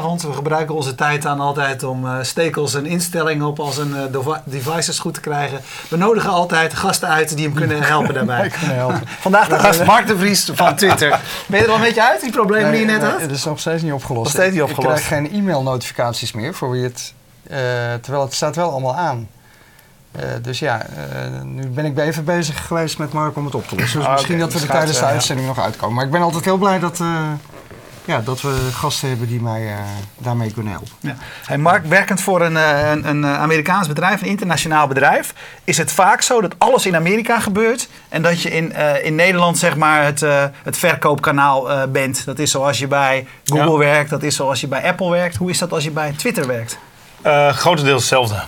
[0.00, 0.22] Dinsdagavond.
[0.22, 4.36] We gebruiken onze tijd aan altijd om uh, stekels en instellingen op als een uh,
[4.44, 5.60] devices goed te krijgen.
[5.88, 8.48] We nodigen altijd gasten uit die hem kunnen helpen daarbij.
[8.48, 9.02] kunnen helpen.
[9.20, 11.20] Vandaag de gast Mark de Vries van Twitter.
[11.46, 13.20] Ben je er al een beetje uit, die problemen nee, die je net had?
[13.20, 14.24] Het is nog steeds niet opgelost.
[14.24, 14.98] Nog steeds niet opgelost.
[14.98, 17.14] Ik krijg geen e-mail-notificaties meer voor wie het...
[17.50, 17.56] Uh,
[18.00, 19.28] terwijl het staat wel allemaal aan.
[20.16, 23.68] Uh, dus ja, uh, nu ben ik even bezig geweest met Mark om het op
[23.68, 23.98] te lossen.
[23.98, 24.46] Dus ah, misschien okay.
[24.48, 25.94] dat we er tijdens de uitzending nog uitkomen.
[25.94, 27.28] Maar ik ben altijd heel blij dat, uh,
[28.04, 29.74] ja, dat we gasten hebben die mij
[30.18, 30.90] daarmee kunnen helpen.
[31.00, 31.16] Ja.
[31.44, 36.22] Hey Mark, werkend voor een, een, een, Amerikaans bedrijf, een internationaal bedrijf, is het vaak
[36.22, 40.20] zo dat alles in Amerika gebeurt en dat je in, in Nederland zeg maar het,
[40.62, 42.24] het verkoopkanaal bent.
[42.24, 43.92] Dat is zoals je bij Google ja.
[43.92, 45.36] werkt, dat is zoals je bij Apple werkt.
[45.36, 46.78] Hoe is dat als je bij Twitter werkt?
[47.52, 48.42] grotendeels hetzelfde.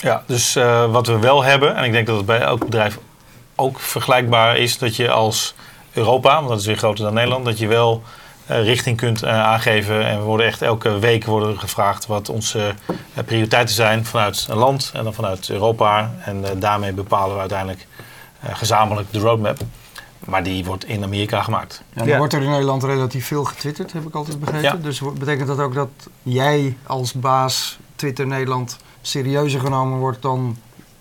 [0.00, 2.98] Ja, dus uh, wat we wel hebben, en ik denk dat het bij elk bedrijf
[3.54, 5.54] ook vergelijkbaar is, dat je als
[5.92, 8.19] Europa, want dat is weer groter dan Nederland, dat je wel uh,
[8.50, 10.06] richting kunt uh, aangeven.
[10.06, 12.74] En we worden echt elke week worden gevraagd wat onze
[13.24, 16.14] prioriteiten zijn vanuit een land en dan vanuit Europa.
[16.24, 17.86] En daarmee bepalen we uiteindelijk
[18.52, 19.58] gezamenlijk de roadmap.
[20.24, 21.82] Maar die wordt in Amerika gemaakt.
[21.92, 22.18] Ja, dan ja.
[22.18, 24.78] wordt er in Nederland relatief veel getwitterd, heb ik altijd begrepen.
[24.78, 24.82] Ja.
[24.82, 25.88] Dus betekent dat ook dat
[26.22, 30.58] jij als baas Twitter Nederland serieuzer genomen wordt dan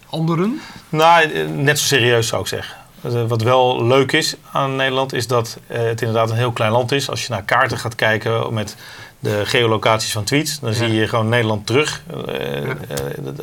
[0.10, 0.62] anderen?
[0.90, 2.76] Nou, net zo serieus zou ik zeggen.
[3.02, 7.10] Wat wel leuk is aan Nederland is dat het inderdaad een heel klein land is.
[7.10, 8.76] Als je naar kaarten gaat kijken met
[9.20, 10.76] de geolocaties van tweets, dan ja.
[10.76, 12.04] zie je gewoon Nederland terug.
[12.26, 12.76] Ja.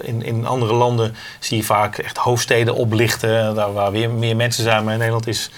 [0.00, 4.62] In, in andere landen zie je vaak echt hoofdsteden oplichten, daar waar weer meer mensen
[4.62, 4.84] zijn.
[4.84, 5.50] Maar in Nederland is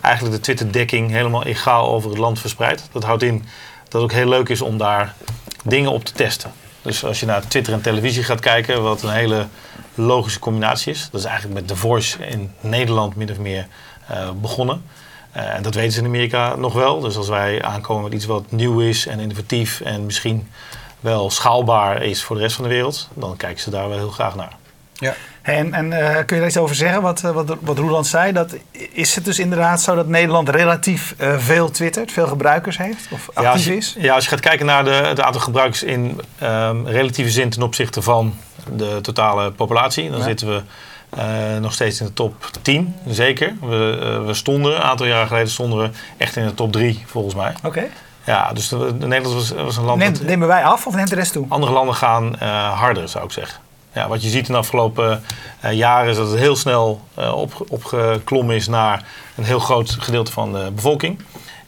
[0.00, 2.88] eigenlijk de Twitter-dekking helemaal egaal over het land verspreid.
[2.92, 3.44] Dat houdt in
[3.82, 5.14] dat het ook heel leuk is om daar
[5.64, 6.52] dingen op te testen.
[6.82, 9.46] Dus als je naar Twitter en televisie gaat kijken, wat een hele
[9.94, 11.08] logische combinatie is.
[11.10, 13.66] Dat is eigenlijk met The Voice in Nederland min of meer
[14.10, 14.82] uh, begonnen.
[15.36, 17.00] Uh, en dat weten ze in Amerika nog wel.
[17.00, 20.48] Dus als wij aankomen met iets wat nieuw is en innovatief en misschien
[21.00, 24.10] wel schaalbaar is voor de rest van de wereld, dan kijken ze daar wel heel
[24.10, 24.56] graag naar.
[24.92, 25.14] Ja.
[25.44, 28.32] En, en uh, kun je daar iets over zeggen, wat, wat, wat Roeland zei?
[28.32, 28.56] Dat,
[28.92, 33.28] is het dus inderdaad zo dat Nederland relatief uh, veel twittert, veel gebruikers heeft of
[33.28, 33.96] actief ja, als je, is?
[33.98, 37.62] Ja, als je gaat kijken naar de, het aantal gebruikers in um, relatieve zin ten
[37.62, 38.34] opzichte van
[38.76, 40.24] de totale populatie, dan ja.
[40.24, 40.62] zitten we
[41.18, 43.54] uh, nog steeds in de top 10, zeker.
[43.60, 47.34] We, we, stonden, een aantal jaren geleden stonden we echt in de top 3 volgens
[47.34, 47.52] mij.
[47.56, 47.66] Oké.
[47.66, 47.90] Okay.
[48.24, 49.98] Ja, dus de, de Nederland was, was, een land...
[49.98, 51.46] Neemt, dat, nemen wij af of neemt de rest toe?
[51.48, 52.34] Andere landen gaan
[52.74, 53.62] harder, zou ik zeggen.
[53.94, 55.22] Ja, wat je ziet in de afgelopen
[55.64, 59.04] uh, jaren is dat het heel snel uh, op, opgeklommen is naar
[59.36, 61.18] een heel groot gedeelte van de bevolking.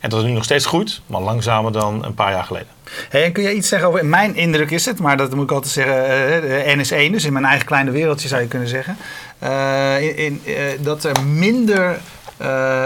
[0.00, 2.68] En dat het nu nog steeds groeit, maar langzamer dan een paar jaar geleden.
[3.08, 5.72] Hey, kun je iets zeggen over, mijn indruk is het, maar dat moet ik altijd
[5.72, 8.96] zeggen, uh, NS1, dus in mijn eigen kleine wereldje zou je kunnen zeggen,
[10.16, 11.98] in, in, dat er minder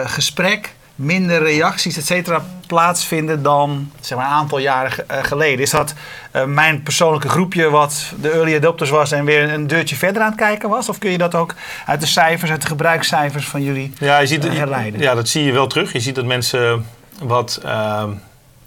[0.05, 5.61] gesprek, minder reacties, et cetera, plaatsvinden dan zeg maar, een aantal jaren geleden.
[5.61, 5.95] Is dat
[6.33, 10.29] uh, mijn persoonlijke groepje wat de early adopters was en weer een deurtje verder aan
[10.29, 10.89] het kijken was?
[10.89, 11.55] Of kun je dat ook
[11.87, 15.01] uit de cijfers, uit de gebruikscijfers van jullie ja, je ziet, uh, herleiden?
[15.01, 15.93] Ja, dat zie je wel terug.
[15.93, 16.87] Je ziet dat mensen
[17.23, 18.05] wat uh,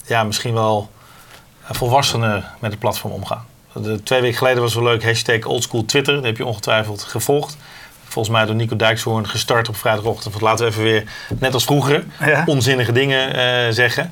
[0.05, 0.91] ja, misschien wel
[1.61, 3.45] volwassener met het platform omgaan.
[3.73, 6.15] De, twee weken geleden was wel leuk, hashtag oldschool Twitter.
[6.15, 7.57] Dat heb je ongetwijfeld gevolgd
[8.13, 10.33] volgens mij door Nico Dijkshoorn gestart op vrijdagochtend.
[10.33, 11.03] Want laten we even weer,
[11.39, 12.43] net als vroeger, ja.
[12.45, 14.11] onzinnige dingen uh, zeggen.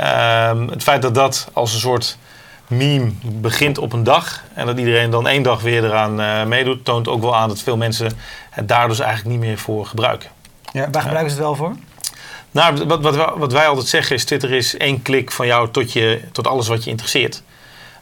[0.00, 2.18] Uh, het feit dat dat als een soort
[2.66, 6.84] meme begint op een dag en dat iedereen dan één dag weer eraan uh, meedoet,
[6.84, 8.12] toont ook wel aan dat veel mensen
[8.50, 10.30] het daar dus eigenlijk niet meer voor gebruiken.
[10.72, 11.76] Ja, waar gebruiken ze het wel voor?
[12.50, 15.92] Nou, wat, wat, wat, wij altijd zeggen is: Twitter is één klik van jou tot,
[15.92, 17.42] je, tot alles wat je interesseert.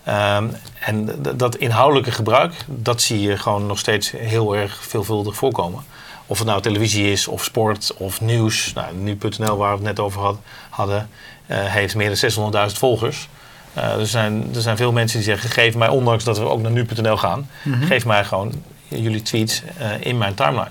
[0.08, 0.50] Um,
[0.80, 5.84] en dat inhoudelijke gebruik, dat zie je gewoon nog steeds heel erg veelvuldig voorkomen.
[6.26, 8.72] Of het nou televisie is, of sport, of nieuws.
[8.72, 10.38] Nou, Nu.nl, waar we het net over had,
[10.70, 11.08] hadden,
[11.46, 13.28] uh, heeft meer dan 600.000 volgers.
[13.76, 16.62] Uh, er, zijn, er zijn veel mensen die zeggen, geef mij, ondanks dat we ook
[16.62, 17.86] naar Nu.nl gaan, mm-hmm.
[17.86, 18.52] geef mij gewoon
[18.88, 20.70] jullie tweets uh, in mijn timeline.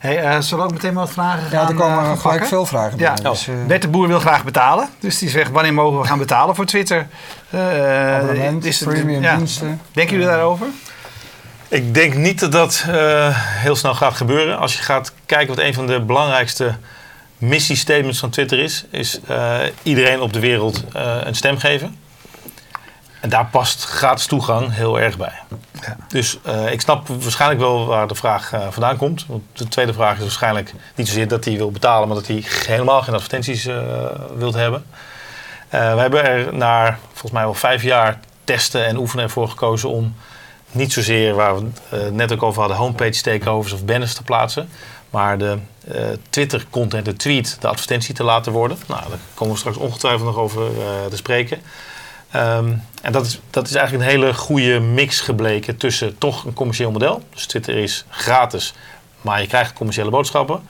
[0.00, 2.66] Hey, uh, zullen we ook meteen wat vragen gaan Ja, er komen uh, gelijk veel
[2.66, 3.14] vragen ja.
[3.14, 3.32] binnen.
[3.32, 3.54] Dus, uh...
[3.66, 4.88] Bert de Boer wil graag betalen.
[4.98, 7.06] Dus die zegt, wanneer mogen we gaan betalen voor Twitter?
[7.52, 9.36] Abonnement, is het, premium ja.
[9.36, 9.80] diensten.
[9.92, 10.66] Denken jullie daarover?
[11.68, 14.58] Ik denk niet dat dat heel snel gaat gebeuren.
[14.58, 16.74] Als je gaat kijken wat een van de belangrijkste
[17.38, 18.84] missiestatements van Twitter is...
[18.90, 19.20] is
[19.82, 20.84] iedereen op de wereld
[21.24, 21.96] een stem geven.
[23.20, 25.32] En daar past gratis toegang heel erg bij.
[25.80, 25.96] Ja.
[26.08, 29.26] Dus uh, ik snap waarschijnlijk wel waar de vraag uh, vandaan komt.
[29.28, 32.44] Want de tweede vraag is waarschijnlijk niet zozeer dat hij wil betalen, maar dat hij
[32.66, 33.76] helemaal geen advertenties uh,
[34.36, 34.84] wilt hebben.
[35.68, 40.14] we hebben er na volgens mij wel vijf jaar testen en oefenen ervoor gekozen om
[40.70, 44.68] niet zozeer waar we het net ook over hadden, homepage takeovers of banners te plaatsen.
[45.10, 45.58] Maar de
[45.94, 46.00] uh,
[46.30, 48.78] Twitter-content, de tweet, de advertentie te laten worden.
[48.86, 50.66] Nou, daar komen we straks ongetwijfeld nog over
[51.10, 51.62] te spreken.
[52.36, 56.52] Um, en dat is, dat is eigenlijk een hele goede mix gebleken tussen toch een
[56.52, 57.22] commercieel model.
[57.34, 58.74] Dus Twitter is gratis,
[59.20, 60.60] maar je krijgt commerciële boodschappen.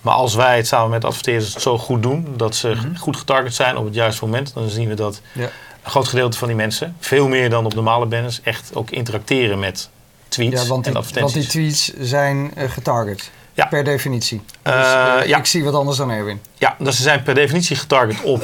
[0.00, 2.96] Maar als wij het samen met adverteerders het zo goed doen, dat ze mhm.
[2.96, 5.42] goed getarget zijn op het juiste moment, dan zien we dat ja.
[5.82, 9.58] een groot gedeelte van die mensen, veel meer dan op normale banners, echt ook interacteren
[9.58, 9.88] met
[10.28, 11.34] tweets ja, want die, en advertenties.
[11.34, 13.30] Want die tweets zijn uh, getarget.
[13.54, 13.66] Ja.
[13.66, 14.42] Per definitie.
[14.62, 14.80] Dus, uh,
[15.26, 15.38] ja.
[15.38, 16.40] Ik zie wat anders dan Erwin.
[16.54, 18.42] Ja, dus ze zijn per definitie getarget op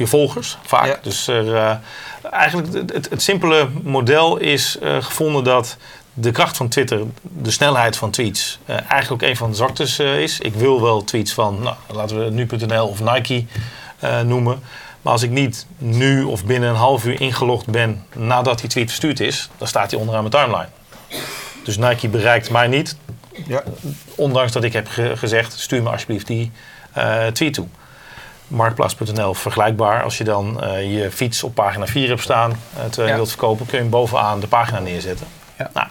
[0.00, 1.02] je volgers, vaak.
[1.02, 1.74] Dus er, uh,
[2.30, 5.76] eigenlijk het, het, simpele model is gevonden dat
[6.14, 9.98] de kracht van Twitter, de snelheid van tweets, uh, eigenlijk ook een van de zwaktes
[9.98, 10.40] is.
[10.40, 13.44] Ik wil wel tweets van, nou, laten we nu.nl of Nike
[14.24, 14.62] noemen.
[15.02, 18.88] Maar als ik niet nu of binnen een half uur ingelogd ben nadat die tweet
[18.88, 20.68] verstuurd is, dan staat hij onderaan mijn timeline.
[21.64, 22.96] Dus Nike bereikt mij niet.
[23.46, 23.62] Ja.
[24.14, 26.50] Ondanks dat ik heb ge gezegd, stuur me alsjeblieft die
[27.32, 27.66] tweet toe.
[28.50, 30.02] Marktplaats.nl vergelijkbaar.
[30.02, 32.60] Als je dan je fiets op pagina 4 hebt staan,
[32.90, 35.26] terwijl je wilt verkopen, kun je hem bovenaan de pagina neerzetten.
[35.58, 35.70] Ja.
[35.74, 35.86] Nou,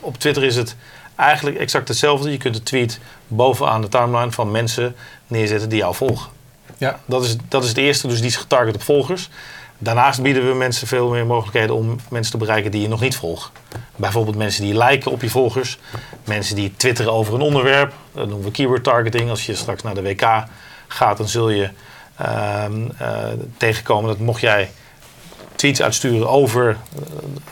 [0.00, 0.76] op Twitter is het
[1.16, 2.30] eigenlijk exact hetzelfde.
[2.30, 4.96] Je kunt de tweet bovenaan de timeline van mensen
[5.26, 6.30] neerzetten die jou volgen.
[6.78, 7.00] Ja.
[7.04, 9.30] Dat, is, dat is het eerste, dus die is getarget op volgers.
[9.78, 13.16] Daarnaast bieden we mensen veel meer mogelijkheden om mensen te bereiken die je nog niet
[13.16, 13.50] volgen.
[13.96, 15.78] Bijvoorbeeld mensen die liken op je volgers.
[16.24, 17.92] Mensen die twitteren over een onderwerp.
[18.12, 19.30] Dat noemen we keyword targeting.
[19.30, 20.44] Als je straks naar de WK
[20.88, 21.72] gaat, dan zul je uh, uh,
[23.56, 24.70] tegenkomen dat mocht jij
[25.54, 26.76] tweets uitsturen over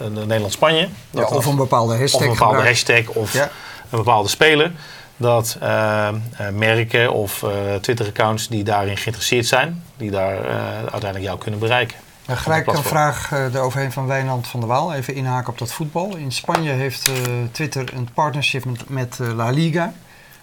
[0.00, 0.88] uh, Nederland-Spanje.
[1.10, 2.20] Ja, of een bepaalde hashtag.
[2.20, 3.48] Of een bepaalde hashtag of een
[3.90, 4.72] bepaalde speler.
[5.16, 6.08] Dat uh,
[6.52, 7.44] merken of
[7.80, 10.46] Twitter-accounts die daarin geïnteresseerd zijn, die daar
[10.80, 11.96] uiteindelijk jou kunnen bereiken.
[12.26, 14.94] Ja, gelijk een vraag eroverheen van Wijnand van der Waal.
[14.94, 16.16] Even inhaken op dat voetbal.
[16.16, 17.10] In Spanje heeft
[17.52, 19.92] Twitter een partnership met, met La Liga.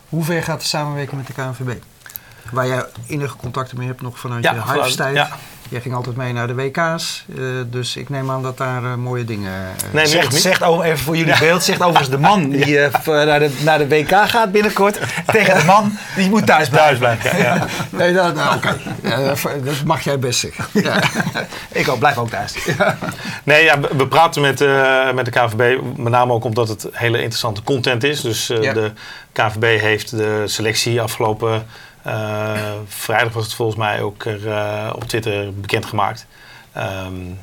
[0.10, 1.82] Hoe ver gaat de samenwerking met de KNVB?
[2.52, 5.16] Waar jij enige contacten mee hebt nog vanuit ja, je huistijd.
[5.16, 5.30] Ja,
[5.70, 8.84] Jij ging altijd mee naar de WK's, uh, eh, dus ik neem aan dat daar
[8.84, 9.52] uh, mooie dingen...
[9.52, 13.40] Uh, nee, zegt, zegt over, even voor jullie beeld, zegt overigens de man die naar,
[13.40, 15.00] de, naar de WK gaat binnenkort
[15.32, 17.00] tegen de man die moet thuis blijven.
[17.00, 17.66] Thuis blijven ja, ja.
[17.98, 18.78] nee, nou, nou oké.
[19.04, 19.62] Okay.
[19.64, 20.66] dat mag jij best zeggen.
[20.74, 21.02] Ja.
[21.72, 22.56] ik ook, blijf ook thuis.
[23.44, 24.60] Nee, ja, we praten met,
[25.16, 28.22] met de KVB, met name ook omdat het hele interessante content is.
[28.22, 28.92] Dus de
[29.32, 31.60] KVB heeft de selectie afgelopen uh,
[32.88, 36.26] vrijdag was het volgens mij ook er, uh, op Twitter bekendgemaakt.
[36.78, 37.40] Um,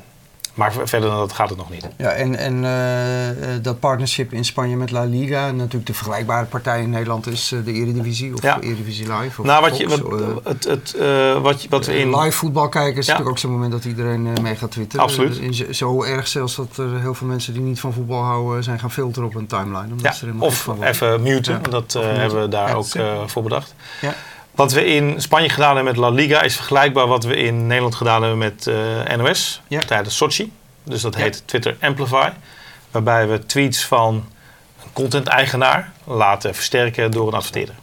[0.53, 1.87] maar verder dan dat gaat het nog niet.
[1.97, 6.81] Ja, en, en uh, dat partnership in Spanje met La Liga, natuurlijk de vergelijkbare partij
[6.81, 8.59] in Nederland is de Eredivisie of ja.
[8.59, 9.41] Eredivisie Live.
[9.41, 10.95] Of nou, wat, je, wat, het, het,
[11.41, 12.19] wat, wat we in...
[12.19, 13.11] Live voetbal kijken is ja.
[13.11, 15.05] natuurlijk ook zo'n moment dat iedereen mee gaat twitteren.
[15.05, 15.67] Absoluut.
[15.71, 18.91] zo erg zelfs dat er heel veel mensen die niet van voetbal houden zijn gaan
[18.91, 19.91] filteren op een timeline.
[19.91, 20.11] Omdat ja.
[20.11, 22.87] ze er of even muten, dat hebben we daar ook
[23.25, 23.75] voor bedacht.
[24.01, 24.15] Ja.
[24.57, 27.95] Wat we in Spanje gedaan hebben met La Liga is vergelijkbaar wat we in Nederland
[27.95, 29.79] gedaan hebben met uh, eh, NOS ja.
[29.79, 30.51] tijdens Sochi.
[30.83, 32.29] Dus dat heet Twitter Amplify.
[32.91, 34.15] Waarbij we tweets van
[34.83, 37.75] een content-eigenaar laten versterken door een adverteerder.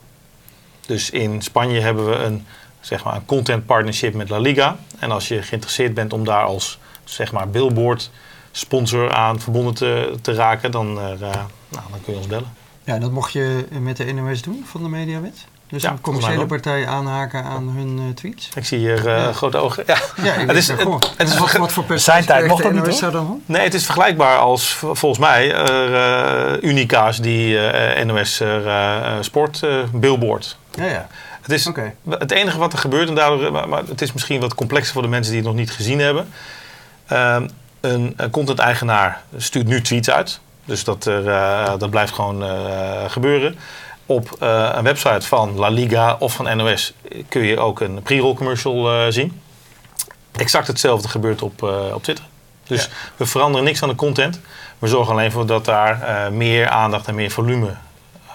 [0.86, 2.46] Dus in Spanje hebben we een,
[2.80, 4.76] zeg maar, een content partnership met La Liga.
[4.98, 8.10] En als je geïnteresseerd bent om daar als zeg maar, billboard
[8.52, 11.20] sponsor aan verbonden te, te raken, dan, uh, nou,
[11.68, 12.52] dan kun je ons bellen.
[12.84, 15.46] Ja, en dat mocht je met de NOS doen van de Mediawet?
[15.74, 18.48] Dus een commerciële partij aanhaken aan hun uh, tweets?
[18.54, 19.84] Ik zie hier uh, grote ogen.
[19.86, 20.78] Ja, ja het is, het,
[21.16, 23.42] het is wat, voor Zijn tijd mocht dat niet, dan?
[23.46, 27.58] Nee, het is vergelijkbaar als volgens mij uh, Unica's die
[28.04, 28.42] NOS
[29.20, 30.56] Sport billboard.
[30.74, 31.08] Ja, ja.
[31.40, 31.70] Het is
[32.08, 35.02] het enige wat er gebeurt, en daardoor, maar, maar, het is misschien wat complexer voor
[35.02, 36.28] de mensen die het nog niet gezien hebben.
[37.06, 37.48] Ehm,
[37.80, 40.40] een, een content-eigenaar stuurt nu tweets uit.
[40.64, 41.24] Dus dat, er,
[41.78, 42.44] dat blijft gewoon
[43.10, 43.56] gebeuren
[44.06, 46.92] op uh, een website van La Liga of van NOS
[47.28, 49.40] kun je ook een pre-roll commercial uh, zien.
[50.32, 52.24] Exact hetzelfde gebeurt op, uh, op Twitter.
[52.66, 54.40] Dus we veranderen niks aan de content.
[54.78, 57.74] We zorgen alleen voor dat daar meer aandacht en meer volume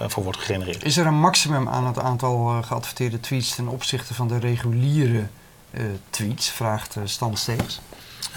[0.08, 0.84] voor wordt gegenereerd.
[0.84, 5.28] Is er een maximum aan het aantal geadverteerde tweets ten opzichte van de reguliere
[6.10, 6.50] tweets?
[6.50, 7.80] Vraagt Stan Steeks.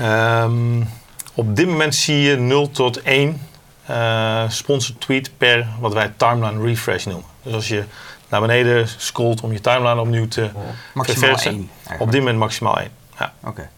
[0.01, 0.89] Um,
[1.35, 3.41] op dit moment zie je 0 tot 1
[3.91, 7.25] uh, sponsored tweet per wat wij timeline refresh noemen.
[7.43, 7.85] Dus als je
[8.29, 10.63] naar beneden scrolt om je timeline opnieuw te oh.
[10.95, 12.91] maximaal één, op dit moment maximaal één.
[13.19, 13.33] Ja.
[13.41, 13.69] Oké.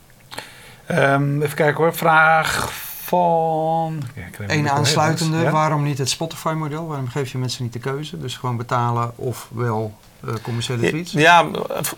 [0.87, 1.12] Okay.
[1.14, 1.94] Um, even kijken hoor.
[1.94, 2.73] Vraag
[3.04, 4.02] van.
[4.46, 5.38] Eén aansluitende.
[5.38, 5.50] Ja?
[5.50, 6.87] Waarom niet het Spotify-model?
[6.87, 8.18] Waarom geef je mensen niet de keuze?
[8.18, 9.94] Dus gewoon betalen of wel
[10.25, 11.12] uh, commerciële tweets?
[11.12, 11.46] Ja,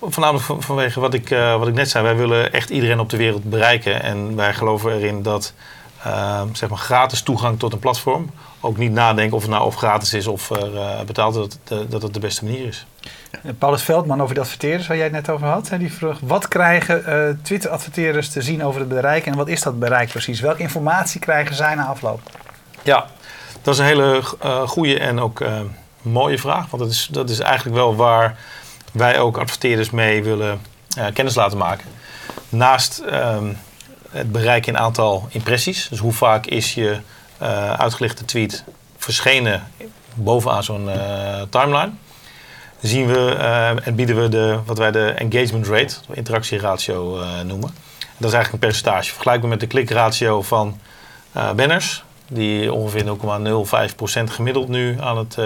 [0.00, 2.04] voornamelijk vanwege wat ik, uh, wat ik net zei.
[2.04, 4.02] Wij willen echt iedereen op de wereld bereiken.
[4.02, 5.62] En wij geloven erin dat eh,
[6.52, 8.30] zeg maar gratis toegang tot een platform.
[8.60, 12.02] Ook niet nadenken of het nou of gratis is of eh, betaald dat, het- dat
[12.02, 12.86] het de beste manier is.
[13.58, 15.68] Paulus Veldman over de adverteerders waar jij het net over had.
[15.68, 19.62] hè, Die vroeg, wat krijgen eh, Twitter-adverteerders te zien over het bereik en wat is
[19.62, 20.40] dat bereik precies?
[20.40, 22.20] Welke informatie krijgen zij na afloop?
[22.82, 23.06] Ja,
[23.62, 25.44] dat is een hele eh goede en ook
[26.02, 26.70] mooie vraag.
[26.70, 28.36] Want dat is, dat is eigenlijk wel waar
[28.92, 30.60] wij ook adverteerders mee willen
[31.12, 31.86] kennis laten maken.
[32.48, 33.46] Naast ehm,
[34.16, 35.88] het bereik in aantal impressies.
[35.88, 36.98] Dus hoe vaak is je
[37.38, 38.64] eh, uitgelichte tweet
[38.96, 39.62] verschenen
[40.14, 41.90] bovenaan zo'n eh, timeline.
[42.80, 47.74] Zien we eh, en bieden we de, wat wij de engagement rate, de interactieratio noemen.
[48.16, 49.12] Dat is eigenlijk een percentage.
[49.12, 50.80] Vergelijkbaar met de klikratio van
[51.56, 55.38] banners, die ongeveer 0,05% gemiddeld nu aan het,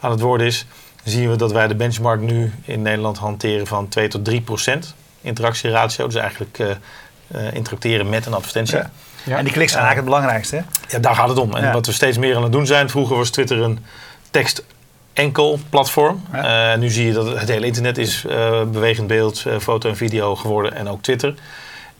[0.00, 0.66] aan het worden is,
[1.04, 4.34] zien we dat wij de benchmark nu in Nederland hanteren van 2 tot 3%
[5.20, 6.06] interactieratio.
[6.06, 6.58] Dus eigenlijk
[7.28, 8.76] eh, interacteren met een advertentie.
[8.76, 8.90] Ja.
[9.24, 9.36] Ja.
[9.36, 10.56] En die kliks zijn eigenlijk het belangrijkste.
[10.56, 10.62] Hè?
[10.88, 11.54] Ja, daar gaat het om.
[11.54, 12.90] En wat we steeds meer aan het doen zijn.
[12.90, 13.78] Vroeger was Twitter een
[14.30, 14.64] tekst
[15.12, 16.22] enkel platform.
[16.32, 16.72] Ja.
[16.72, 20.36] Eh, nu zie je dat het hele internet is eh, bewegend beeld, foto en video
[20.36, 21.34] geworden en ook Twitter.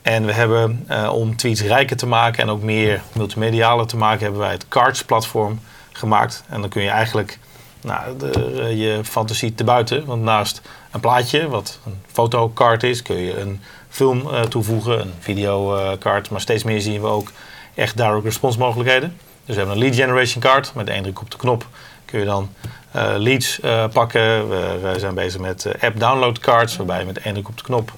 [0.03, 4.41] En we hebben om tweets rijker te maken en ook meer multimedialer te maken, hebben
[4.41, 5.61] wij het Cards platform
[5.93, 6.45] gemaakt.
[6.49, 7.39] En dan kun je eigenlijk
[7.81, 10.05] nou, de, je fantasie te buiten.
[10.05, 13.61] Want naast een plaatje, wat een fotocard is, kun je een
[13.99, 16.31] film eh, toevoegen, een videocard.
[16.31, 17.31] maar steeds meer zien we ook
[17.75, 19.17] echt direct response mogelijkheden.
[19.45, 20.75] Dus we hebben een lead generation card.
[20.75, 21.67] Met één druk op de knop
[22.05, 22.51] kun je dan
[22.93, 24.49] eh, leads eh, pakken.
[24.49, 27.63] We, we zijn bezig met app download cards, waarbij je met één druk op de
[27.63, 27.93] knop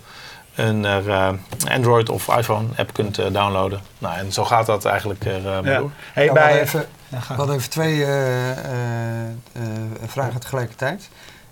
[0.54, 1.28] een eh,
[1.70, 3.80] Android of iPhone app kunt eh, downloaden.
[3.98, 5.78] Nou, en zo gaat dat eigenlijk er eh, mee Ja.
[5.78, 5.90] door.
[6.12, 9.62] Hey, Ja, we, hadden bij, even, Ja, we hadden even twee eh, eh, eh,
[10.06, 11.08] vragen tegelijkertijd.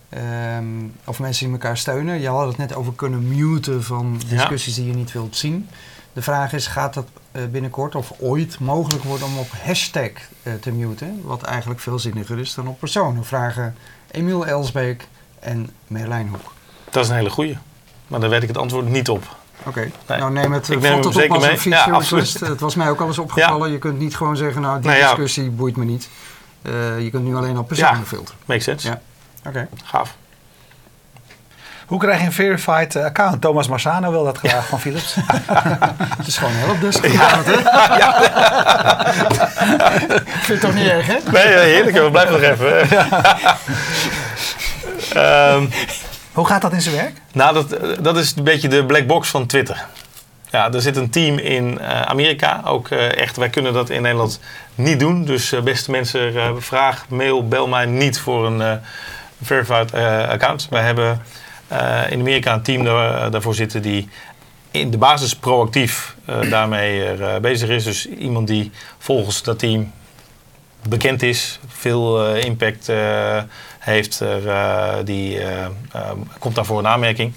[0.08, 0.64] Ehm,
[1.04, 2.20] of mensen die elkaar steunen.
[2.20, 5.68] Je had het net over kunnen muten van discussies die je niet wilt zien.
[6.12, 10.10] De vraag is, gaat dat eh, binnenkort of ooit mogelijk worden om op hashtag
[10.42, 11.20] eh, te muten?
[11.24, 13.24] Wat eigenlijk veel zinniger is dan op personen.
[13.24, 13.76] Vragen
[14.10, 15.08] Emiel Elsbeek
[15.40, 16.52] en Merlijn Hoek.
[16.90, 17.58] Dat is een hele goeie.
[18.06, 19.36] Maar daar weet ik het antwoord niet op.
[19.64, 20.18] Oké, Nee.
[20.18, 21.78] nou neem het, Ik ik neem het op zeker als een mee.
[21.78, 22.40] Ja, absoluut.
[22.40, 23.70] Het was mij ook al eens opgevallen.
[23.70, 26.08] Je kunt niet gewoon zeggen, nou die Nou discussie boeit me niet.
[26.62, 28.04] Eh, je kunt nu alleen op personen Ja.
[28.04, 28.40] filteren.
[28.44, 28.88] Makes sense.
[28.88, 29.00] Ja.
[29.48, 29.68] Oké.
[29.84, 30.16] Gaaf.
[31.88, 33.40] Hoe krijg je een verified eh, account?
[33.40, 35.14] Thomas Marsano wil dat graag van Philips.
[36.18, 37.52] Het is gewoon helpdesk vanavond, hè?
[40.14, 41.16] Ik vind het toch niet erg, hè?
[41.32, 41.96] Nee, eh, heerlijk.
[41.96, 42.80] We blijven nog even.
[45.12, 45.66] Ehm,
[46.32, 47.12] Hoe gaat dat in zijn werk?
[47.32, 49.84] Nou, dat, eh, dat is een beetje de black box van Twitter.
[50.50, 52.60] Ja, er zit een team in Amerika.
[52.64, 54.40] Ook echt, wij kunnen dat in Nederland
[54.74, 55.24] niet doen.
[55.24, 58.80] Dus beste mensen, vraag, mail, bel mij niet voor een
[59.42, 60.66] verified eh, account.
[60.70, 61.22] Wij hebben
[61.68, 64.08] eh, in Amerika een team daar, daarvoor zitten die
[64.70, 67.84] in de basis proactief eh, daarmee eh, bezig is.
[67.84, 69.92] Dus iemand die volgens dat team
[70.88, 73.42] bekend is, veel eh, impact eh,
[73.78, 77.32] heeft, eh, die eh, eh, komt daarvoor in aanmerking.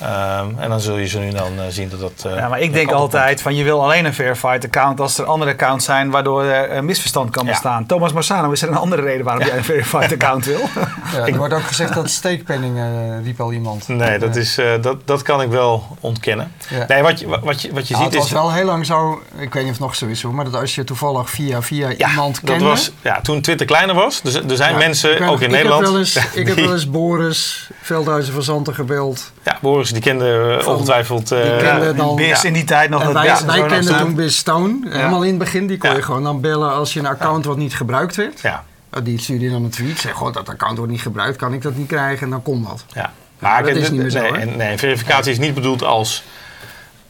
[0.00, 2.24] Ehm, en dan zul je zo nu dan eh, zien dat dat.
[2.32, 5.18] eh, Ja, maar ik dat denk altijd van je wil alleen een verified account als
[5.18, 7.50] er andere accounts zijn waardoor er een misverstand kan Ja.
[7.50, 7.86] bestaan.
[7.86, 10.60] Thomas Marsano, is er een andere reden waarom jij een verified account wil?
[11.12, 12.84] Ja, er wordt ook gezegd dat steekpenning eh
[13.24, 13.88] riep al iemand.
[13.88, 14.40] Nee, dat, Ja.
[14.40, 16.52] is, eh, dat, dat kan ik wel ontkennen.
[16.68, 16.84] Ja.
[16.88, 18.30] Nee, wat je, wat je, wat je Nou, ziet het is.
[18.32, 20.44] was wel heel lang zo, ik weet niet of het nog zo is hoor, maar
[20.44, 22.64] dat als je toevallig via, via ja, iemand dat kende...
[22.64, 24.20] was, ja, toen Twitter kleiner was.
[24.22, 25.80] Dus er zijn Ja, mensen, ik ook nog, in ik Nederland.
[25.82, 29.32] Heb wel eens, ik heb wel eens Boris Veldhuizen van Zanten gebeld.
[29.44, 31.32] Ja, Boris, die kende eh, Van- ongetwijfeld.
[31.32, 32.42] eh, die kende Ja, dan- ja.
[32.42, 33.00] in die tijd nog.
[33.00, 35.66] En dat wij, wij kenden toen Biz Stone, helemaal in het begin.
[35.66, 35.96] Die kon Ja.
[35.96, 38.40] je gewoon dan bellen als je een account wat niet gebruikt werd.
[38.40, 39.98] ja, Nou, Die stuurde je dan een tweet.
[39.98, 42.22] Zeg, god, dat account wordt niet gebruikt, kan ik dat niet krijgen?
[42.24, 42.84] En dan kon dat.
[42.94, 43.12] ja.
[43.38, 46.22] Maar dat kijk, is niet meer zo, nee, nee, verificatie is niet bedoeld als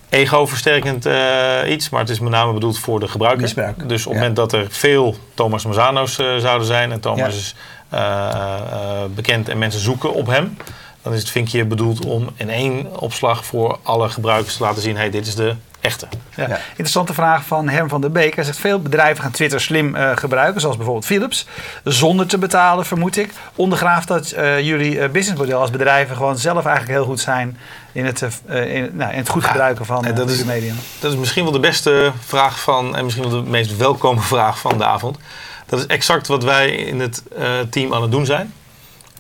[0.09, 3.43] ego-versterkend eh, iets, maar het is met name bedoeld voor de gebruiker.
[3.43, 3.89] Misbruik.
[3.89, 4.29] Dus op het Ja.
[4.29, 7.27] moment dat er veel Thomas Mazzano's eh, zouden zijn en Thomas Ja.
[7.27, 7.55] is
[7.89, 10.57] eh, eh, bekend en mensen zoeken op hem,
[11.03, 14.97] dan is het vinkje bedoeld om in één opslag voor alle gebruikers te laten zien:
[14.97, 16.07] hey, dit is de echte.
[16.37, 16.49] Ja.
[16.49, 16.59] Ja.
[16.71, 18.35] Interessante vraag van Herm van der Beek.
[18.35, 21.47] Hij zegt veel bedrijven gaan Twitter slim eh, gebruiken, zoals bijvoorbeeld Philips,
[21.85, 23.33] zonder te betalen, vermoed ik.
[23.55, 27.59] Ondergraaft dat eh, jullie eh, businessmodel als bedrijven gewoon zelf eigenlijk heel goed zijn
[27.93, 30.45] in het, eh, in, nou, in het goed Ja, gebruiken van en dat is- de
[30.45, 30.77] medium.
[31.01, 34.59] Dat is misschien wel de beste vraag van, en misschien wel de meest welkome vraag
[34.59, 35.19] van de avond.
[35.67, 38.53] Dat is exact wat wij in het eh, team aan het doen zijn.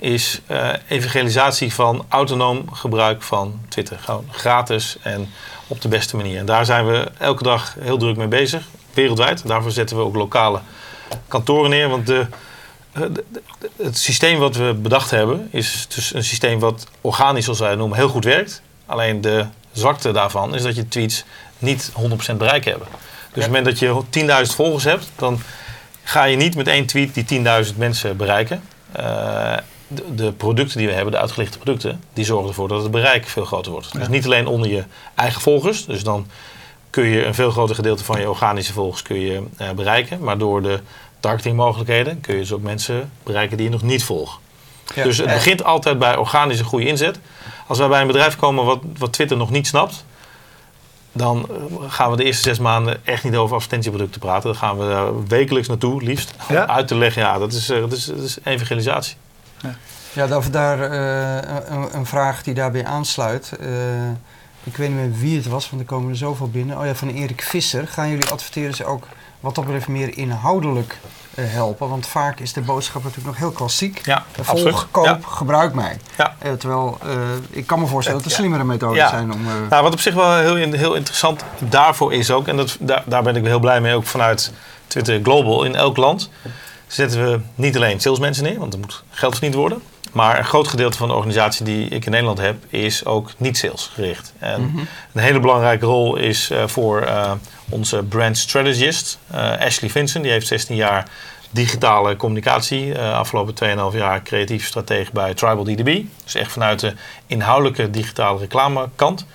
[0.00, 3.98] Is eh, evangelisatie van autonoom gebruik van Twitter.
[3.98, 5.28] Gewoon gratis en
[5.66, 6.38] op de beste manier.
[6.38, 8.62] En daar zijn we elke dag heel druk mee bezig,
[8.94, 9.46] wereldwijd.
[9.46, 10.60] Daarvoor zetten we ook lokale
[11.28, 11.88] kantoren neer.
[11.88, 12.26] Want de,
[12.92, 13.42] eh, de- de-
[13.82, 17.78] het systeem wat we bedacht hebben, is dus een systeem wat organisch, zoals wij het
[17.78, 18.62] noemen, heel goed werkt.
[18.86, 21.24] Alleen de zwakte daarvan is dat je tweets
[21.58, 22.86] niet 100% bereik hebben.
[22.90, 25.40] Dus op het moment dat je 10.000 volgers hebt, dan
[26.02, 28.62] ga je niet met één tweet die 10.000 mensen bereiken.
[29.00, 29.56] Uh,
[29.92, 33.26] de, de, producten die we hebben, de uitgelichte producten, die zorgen ervoor dat het bereik
[33.26, 33.92] veel groter wordt.
[33.92, 36.26] Dus niet alleen onder je eigen volgers, dus dan
[36.90, 40.38] kun je een veel groter gedeelte van je organische volgers kun je, uh, bereiken, maar
[40.38, 40.80] door de
[41.20, 44.38] targetingmogelijkheden kun je dus ook mensen bereiken die je nog niet volgen.
[44.94, 47.18] Ja, dus het begint altijd bij organische goede inzet.
[47.66, 50.04] Als wij bij een bedrijf komen wat, wat Twitter nog niet snapt,
[51.12, 51.48] dan
[51.88, 54.50] gaan we de eerste zes maanden echt niet over advertentieproducten praten.
[54.50, 56.66] Dan gaan we wekelijks naartoe, liefst, ja?
[56.66, 57.22] uit te leggen.
[57.22, 59.16] Ja, dat is, eh, dat is, dat is evangelisatie.
[59.62, 59.74] Ja,
[60.12, 63.52] ja daar, daar uh, een, een, vraag die daarbij aansluit.
[63.60, 63.68] Uh,
[64.64, 66.78] ik weet niet meer wie het was, want er komen er zoveel binnen.
[66.78, 67.88] Oh ja, van Erik Visser.
[67.88, 69.06] Gaan jullie adverteren ook
[69.40, 70.98] wat dat betreft meer inhoudelijk
[71.34, 71.88] uh, helpen?
[71.88, 74.00] Want vaak is de boodschap natuurlijk nog heel klassiek.
[74.04, 75.18] Ja, Volg, koop, ja.
[75.22, 75.98] gebruik mij.
[76.16, 76.34] Ja.
[76.44, 77.12] Uh, terwijl uh,
[77.50, 79.08] ik kan me voorstellen dat er slimmere methoden ja.
[79.08, 79.44] zijn om...
[79.70, 82.48] Nou, wat op zich wel heel, heel interessant daarvoor is ook...
[82.48, 84.52] en dat, daar, daar ben ik heel blij mee ook vanuit
[84.86, 85.64] Twitter Global.
[85.64, 86.30] In elk land
[86.92, 88.58] zetten we niet alleen salesmensen neer...
[88.58, 89.82] want er moet geld verdiend worden...
[90.12, 93.58] Maar een groot gedeelte van de organisatie die ik in Nederland heb, is ook niet
[93.58, 94.32] sales gericht.
[94.38, 94.88] En mm -hmm.
[95.12, 97.32] een hele belangrijke rol is uh, voor uh,
[97.68, 100.24] onze brand strategist, uh, Ashley Vincent.
[100.24, 101.08] Die heeft 16 jaar
[101.50, 102.98] digitale communicatie.
[102.98, 106.02] afgelopen 2,5 jaar creatief stratege bij Tribal DDB.
[106.24, 106.94] Dus echt vanuit de
[107.26, 109.26] inhoudelijke digitale reclamekant.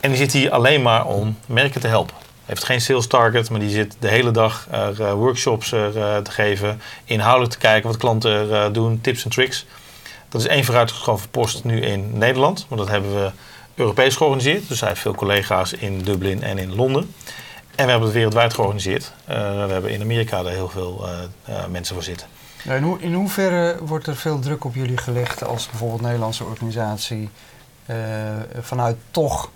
[0.00, 2.14] En die zit hier alleen maar om merken te helpen.
[2.50, 4.66] Heeft geen sales target, maar die zit de hele dag
[4.96, 6.80] workshops te geven.
[7.04, 9.66] Inhoudelijk te kijken wat klanten doen, tips en tricks.
[10.28, 12.66] Dat is één vooruitgeschoven post nu in Nederland.
[12.68, 13.30] Maar dat hebben we
[13.74, 14.68] Europees georganiseerd.
[14.68, 17.14] Dus hij heeft veel collega's in Dublin en in Londen.
[17.74, 19.12] En we hebben het wereldwijd georganiseerd.
[19.26, 19.32] We
[19.68, 21.08] hebben in Amerika daar heel veel
[21.70, 22.26] mensen voor zitten.
[22.64, 27.30] In, in, hoeverre wordt er veel druk op jullie gelegd als bijvoorbeeld Nederlandse organisatie
[28.60, 29.50] vanuit toch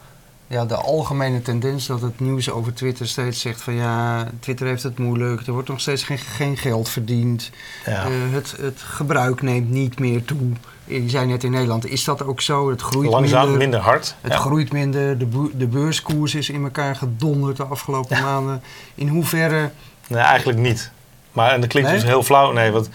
[0.46, 4.82] ja, de algemene tendens dat het nieuws over Twitter steeds zegt van ja, Twitter heeft
[4.82, 7.50] het moeilijk, er wordt nog steeds geen, geen geld verdiend,
[7.86, 8.06] ja.
[8.06, 10.52] uh, het, het gebruik neemt niet meer toe.
[10.84, 12.70] Je zei net in Nederland, is dat ook zo?
[12.70, 14.14] Het groeit Langzaam, minder, minder hard.
[14.20, 14.38] Het ja.
[14.38, 18.62] groeit minder, de, de beurskoers is in elkaar gedonderd de afgelopen maanden.
[18.94, 19.70] In hoeverre...
[20.06, 20.90] Nee, eigenlijk niet.
[21.32, 21.98] Maar en dat klinkt nee?
[21.98, 22.52] dus heel flauw.
[22.52, 22.88] Nee, want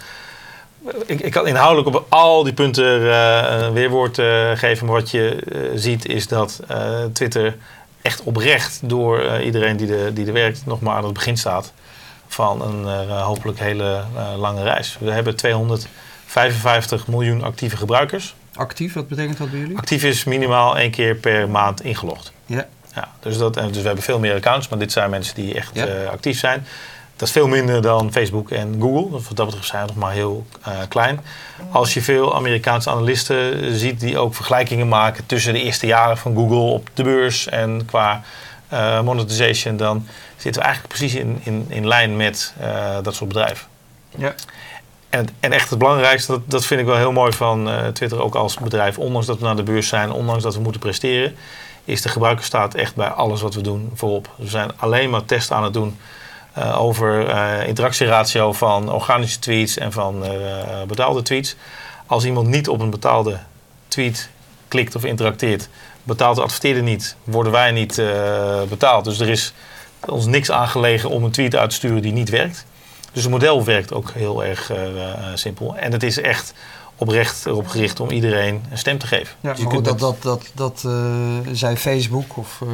[1.06, 4.86] ik, ik kan inhoudelijk op al die punten uh, een weerwoord uh, geven.
[4.86, 6.60] Maar wat je uh, ziet is dat
[7.14, 7.58] Twitter
[8.02, 11.74] echt oprecht door iedereen die, de, die er werkt nog maar aan het begin staat
[12.28, 14.04] van een hopelijk hele
[14.38, 14.98] lange reis.
[15.00, 18.36] We hebben 255 miljoen actieve gebruikers.
[18.56, 19.78] Actief, wat betekent dat bij jullie?
[19.78, 22.34] Actief is minimaal één keer per maand ingelogd.
[22.46, 22.68] Ja.
[22.96, 25.72] ja dus, dat, dus we hebben veel meer accounts, maar dit zijn mensen die echt
[25.74, 26.06] ja.
[26.06, 26.66] actief zijn.
[27.20, 29.12] Dat is veel minder dan Facebook en Google.
[29.12, 31.22] Wat dat betreft zijn we nog maar heel uh, klein.
[31.72, 36.36] Als je veel Amerikaanse analisten ziet die ook vergelijkingen maken tussen de eerste jaren van
[36.36, 38.22] Google op de beurs en qua
[38.74, 43.30] uh, monetization, dan zitten we eigenlijk precies in, in, in lijn met uh, dat soort
[43.30, 43.68] bedrijven.
[44.18, 44.34] Ja.
[45.10, 48.36] En, en echt het belangrijkste, dat, dat vind ik wel heel mooi van Twitter ook
[48.36, 51.36] als bedrijf, ondanks dat we naar de beurs zijn, ondanks dat we moeten presteren,
[51.86, 54.30] is de gebruiker staat echt bij alles wat we doen voorop.
[54.36, 55.98] We zijn alleen maar testen aan het doen
[56.58, 60.32] uh, over uh, interactieratio van organische tweets en van uh,
[60.88, 61.56] betaalde tweets.
[62.06, 63.40] Als iemand niet op een betaalde
[63.88, 64.30] tweet
[64.68, 65.70] klikt of interacteert,
[66.04, 68.02] betaalt de adverteerder niet, worden wij niet
[68.70, 69.04] betaald.
[69.04, 69.54] Dus er is
[70.06, 72.66] ons niks aangelegen om een tweet uit te sturen die niet werkt.
[73.12, 74.72] Dus het model werkt ook heel erg
[75.34, 75.76] simpel.
[75.78, 76.54] En het is echt
[77.00, 79.36] oprecht erop gericht om iedereen een stem te geven.
[79.42, 80.94] Ja, dus maar goed, dat, dat, dat, dat uh,
[81.52, 82.70] zei Facebook of uh,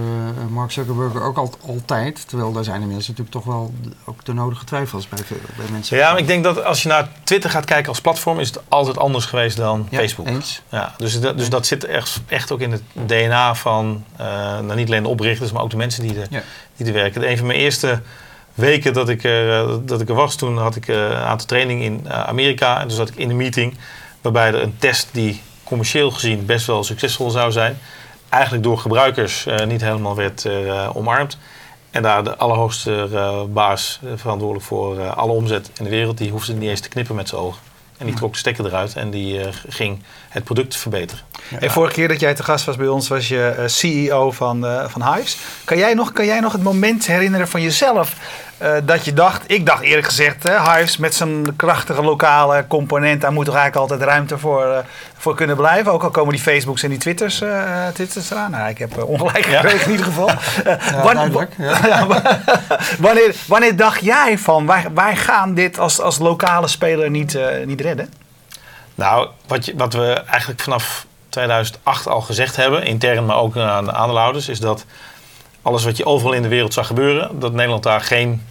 [0.50, 2.28] Mark Zuckerberg ook al, altijd.
[2.28, 3.74] Terwijl daar zijn inmiddels natuurlijk toch wel
[4.06, 5.20] ook de nodige twijfels bij,
[5.58, 5.98] bij mensen.
[5.98, 8.40] Ja, maar ik denk dat als je naar Twitter gaat kijken als platform...
[8.40, 10.28] is het altijd anders geweest dan ja, Facebook.
[10.28, 10.62] Eens.
[10.70, 14.04] Ja, dus, dat, dus dat zit echt, echt ook in het DNA van...
[14.20, 14.28] Uh,
[14.60, 16.44] nou, niet alleen de oprichters, maar ook de mensen die er, ja.
[16.78, 17.30] die er werken.
[17.30, 18.02] Een van mijn eerste
[18.54, 20.36] weken dat ik, er, dat ik er was...
[20.36, 22.80] toen had ik een aantal trainingen in Amerika.
[22.80, 23.78] En toen zat ik in een meeting
[24.34, 27.78] waarbij er een test die commercieel gezien best wel succesvol zou zijn,
[28.30, 31.38] eigenlijk door gebruikers uh, niet helemaal werd uh, omarmd.
[31.92, 36.54] En daar de allerhoogste uh, baas verantwoordelijk voor alle omzet in de wereld, die hoefde
[36.54, 37.62] niet eens te knippen met zijn ogen.
[37.98, 41.24] En die trok de stekker eruit en die ging het product verbeteren.
[41.50, 41.60] Ja.
[41.60, 45.14] En vorige keer dat jij te gast was bij ons, was je CEO van, van
[45.14, 45.38] Hives.
[45.64, 48.16] Kan jij, nog, kan jij nog het moment herinneren van jezelf
[48.62, 53.22] uh, dat je dacht, ik dacht eerlijk gezegd, hè, Hives met zijn krachtige lokale component,
[53.22, 54.78] daar moet toch eigenlijk altijd ruimte voor, uh,
[55.18, 55.92] voor kunnen blijven.
[55.92, 58.52] Ook al komen die Facebooks en die Twitters, uh, Twitters eraan.
[58.52, 60.30] Nou, ik heb ongelijk gekregen in ieder geval.
[60.64, 62.08] Ja, wanneer, ja.
[63.00, 67.82] wanneer, wanneer, dacht jij van, wij, wij gaan dit als, als lokale speler niet, niet
[67.82, 68.14] redden?
[68.96, 73.86] Nou, wat, je, wat we eigenlijk vanaf 2008 al gezegd hebben, intern maar ook aan
[73.86, 74.86] de aandeelhouders, is dat
[75.66, 78.46] alles wat je overal in de wereld zag gebeuren, dat Nederland daar geen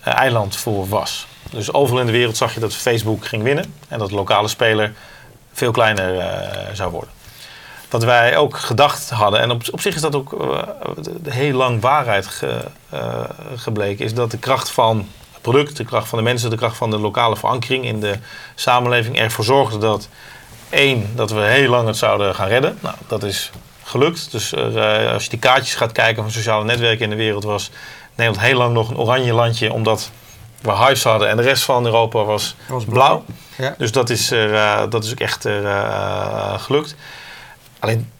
[0.00, 1.26] eh, eiland voor was.
[1.50, 4.48] Dus overal in de wereld zag je dat Facebook ging winnen en dat de lokale
[4.48, 4.94] speler
[5.52, 7.10] veel kleiner eh, zou worden.
[7.90, 10.62] Wat wij ook gedacht hadden, en op, zich is dat ook uh,
[11.28, 12.64] heel lang waarheid ge,
[13.56, 16.76] gebleken, is dat de kracht van het product, de kracht van de mensen, de kracht
[16.76, 18.18] van de lokale verankering in de
[18.54, 20.08] samenleving ervoor zorgde dat
[20.68, 22.78] één, dat we heel lang het zouden gaan redden.
[22.80, 23.50] Nou, dat is
[23.94, 24.30] gelukt.
[24.30, 27.70] Dus er, als je die kaartjes gaat kijken van sociale netwerken in de wereld, was
[28.14, 30.10] Nederland heel lang nog een oranje landje, omdat
[30.60, 33.24] we huis hadden en de rest van Europa was, was blauw.
[33.56, 33.74] Ja.
[33.78, 36.94] Dus dat is, er, uh, dat is ook echt uh, gelukt.
[37.78, 38.10] Alleen,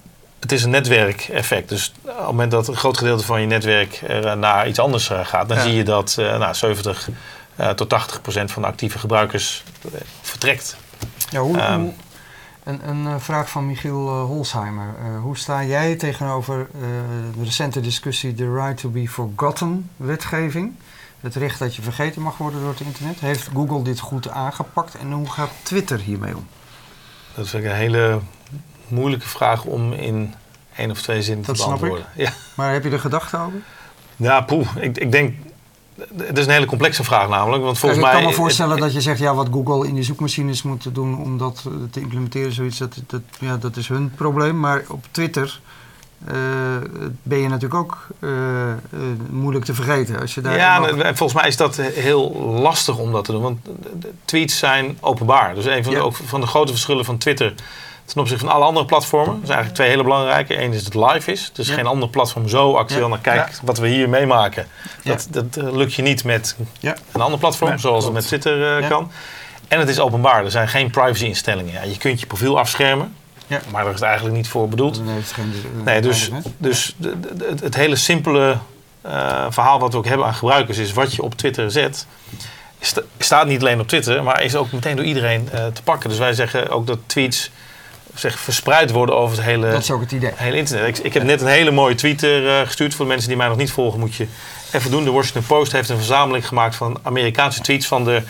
[0.41, 1.69] het is een netwerkeffect.
[1.69, 5.11] Dus op het moment dat een groot gedeelte van je netwerk er, naar iets anders
[5.23, 5.63] gaat, dan ja.
[5.63, 7.09] zie je dat nou, 70
[7.77, 9.63] tot 80 procent van de actieve gebruikers
[10.23, 10.77] vertrekt.
[11.31, 11.93] Ja, hoe, um, hoe
[12.65, 14.95] een, een, vraag van Michiel uh, Holsheimer.
[15.05, 16.81] Uh, hoe sta jij tegenover uh,
[17.39, 20.75] de recente discussie de Right to be Forgotten wetgeving?
[21.21, 23.21] Het recht dat je vergeten mag worden door het internet.
[23.21, 26.47] Heeft Google dit goed aangepakt en hoe gaat Twitter hiermee om?
[27.35, 28.21] Dat is een hele
[28.89, 30.35] moeilijke vraag om in
[30.77, 31.99] één of twee zinnen dat te beantwoorden.
[31.99, 32.23] Snap ik.
[32.23, 32.33] Ja.
[32.55, 33.61] Maar heb je er gedachten over?
[34.17, 34.69] Ja, poeh.
[34.77, 35.35] Ik, ik denk
[36.17, 37.63] het is een hele complexe vraag namelijk.
[37.63, 40.03] Want volgens ik mij, kan me voorstellen dat je zegt, ja, wat Google in die
[40.03, 44.13] zoekmachines moet doen om dat eh, te implementeren, zoiets, dat, dat, ja, dat is hun
[44.15, 44.61] probleem.
[44.61, 45.61] Maar op Twitter
[46.29, 46.35] uh,
[47.23, 50.21] ben je natuurlijk ook uh, uh, moeilijk te vergeten.
[50.21, 50.91] Als je daar ja, nog...
[50.91, 53.43] volgens mij is dat heel lastig om dat te doen.
[53.43, 53.59] Want
[54.25, 55.55] tweets zijn openbaar.
[55.55, 55.99] Dus een van, ja.
[55.99, 57.55] de, ook van de grote verschillen van Twitter
[58.05, 59.35] ten opzichte van alle andere platformen.
[59.35, 60.63] Dat zijn eigenlijk twee hele belangrijke.
[60.63, 61.51] Eén is dat het live is.
[61.53, 61.75] Dus ja.
[61.75, 63.61] geen ander platform zo actueel naar kijkt.
[63.63, 64.67] Wat we hier meemaken.
[65.05, 66.57] Dat, dat uh, lukt je niet met
[67.13, 67.71] een ander platform.
[67.71, 68.17] Nee, zoals klopt.
[68.17, 69.11] het met Twitter uh, kan.
[69.69, 70.45] En het is openbaar.
[70.45, 71.73] Er zijn geen privacy instellingen.
[71.73, 73.17] Ja, je kunt je profiel afschermen.
[73.47, 73.61] Ja.
[73.71, 75.05] Maar daar is het eigenlijk niet voor bedoeld.
[75.05, 78.57] Nee, het, geen, nee dus, dus de, de, het, het hele simpele
[79.07, 82.07] uh, verhaal wat we ook hebben aan gebruikers is wat je op Twitter zet.
[82.81, 86.09] Sta, staat niet alleen op Twitter, maar is ook meteen door iedereen te pakken.
[86.09, 87.51] Dus wij zeggen ook dat tweets
[88.15, 90.31] zeg, verspreid worden over het hele, dat is ook het idee.
[90.35, 90.99] hele internet.
[90.99, 92.95] Ik, ik heb net een hele mooie tweet uh, gestuurd.
[92.95, 94.27] Voor de mensen die mij nog niet volgen, moet je
[94.73, 95.05] even doen.
[95.05, 98.23] De Washington Post heeft een verzameling gemaakt van Amerikaanse tweets van de,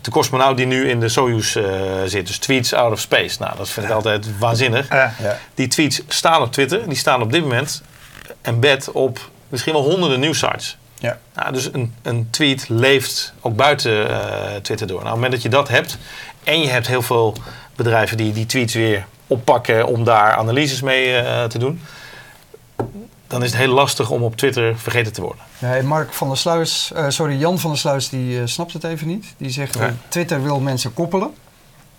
[0.00, 1.64] de cosmonaut die nu in de Soyuz uh,
[2.06, 2.26] zit.
[2.26, 3.36] Dus tweets out of space.
[3.38, 3.96] Nou, dat vind ik ja.
[3.96, 4.88] altijd waanzinnig.
[4.88, 5.14] Ja.
[5.22, 5.38] Ja.
[5.54, 6.88] Die tweets staan op Twitter.
[6.88, 7.82] Die staan op dit moment
[8.42, 10.76] embed op misschien wel honderden nieuwsites.
[10.98, 11.18] Ja.
[11.34, 14.16] Nou, dus een, een tweet leeft ook buiten uh,
[14.62, 15.02] Twitter door.
[15.02, 15.98] Nou, op het moment dat je dat hebt
[16.44, 17.36] en je hebt heel veel
[17.76, 21.80] bedrijven die die tweets weer oppakken om daar analyses mee uh, te doen.
[23.26, 25.86] Dan is het heel lastig om op Twitter vergeten te worden.
[25.86, 29.06] Mark van der Sluis, uh, sorry, Jan van der Sluis, die uh, snapt het even
[29.06, 29.34] niet.
[29.36, 29.94] Die zegt, ja.
[30.08, 31.30] Twitter wil mensen koppelen.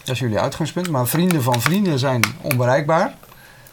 [0.03, 0.89] Dat is jullie uitgangspunt.
[0.89, 3.13] Maar vrienden van vrienden zijn onbereikbaar.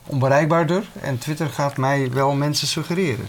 [0.06, 0.82] Onbereikbaarder.
[1.00, 3.28] En Twitter gaat mij wel mensen suggereren.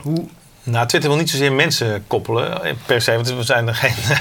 [0.00, 0.26] Hoe...
[0.62, 3.14] Nou, Twitter wil niet zozeer mensen koppelen per se.
[3.14, 4.16] Want we zijn er geen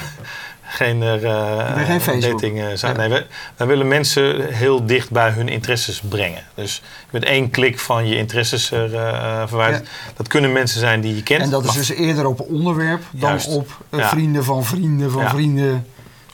[0.70, 2.32] geen, uh, geen Facebook.
[2.32, 2.98] dating uh, zijn.
[2.98, 3.28] Nee, wij,
[3.58, 6.44] wij, willen mensen heel dicht bij hun interesses brengen.
[6.54, 8.80] Dus met één klik van je interesses uh,
[9.46, 9.84] verwijderd.
[9.84, 10.12] Ja.
[10.16, 11.42] Dat kunnen mensen zijn die je kent.
[11.42, 13.48] En dat is dus eerder op onderwerp dan Juist.
[13.48, 15.30] op vrienden van vrienden van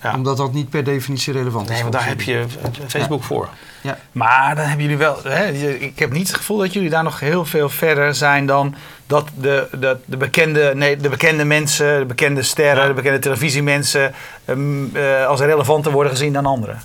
[0.05, 0.13] ja.
[0.15, 1.73] Omdat dat niet per definitie relevant is.
[1.73, 2.45] Nee, want daar heb je
[2.87, 3.49] Facebook voor.
[3.81, 3.97] Ja.
[4.11, 5.17] Maar dan hebben jullie wel.
[5.23, 8.75] Hè, ik heb niet het gevoel dat jullie daar nog heel veel verder zijn dan
[9.07, 14.13] dat de, de, de, bekende, nee, de bekende mensen, de bekende sterren, de bekende televisiemensen
[14.45, 16.81] um, uh, als relevanter worden gezien dan anderen.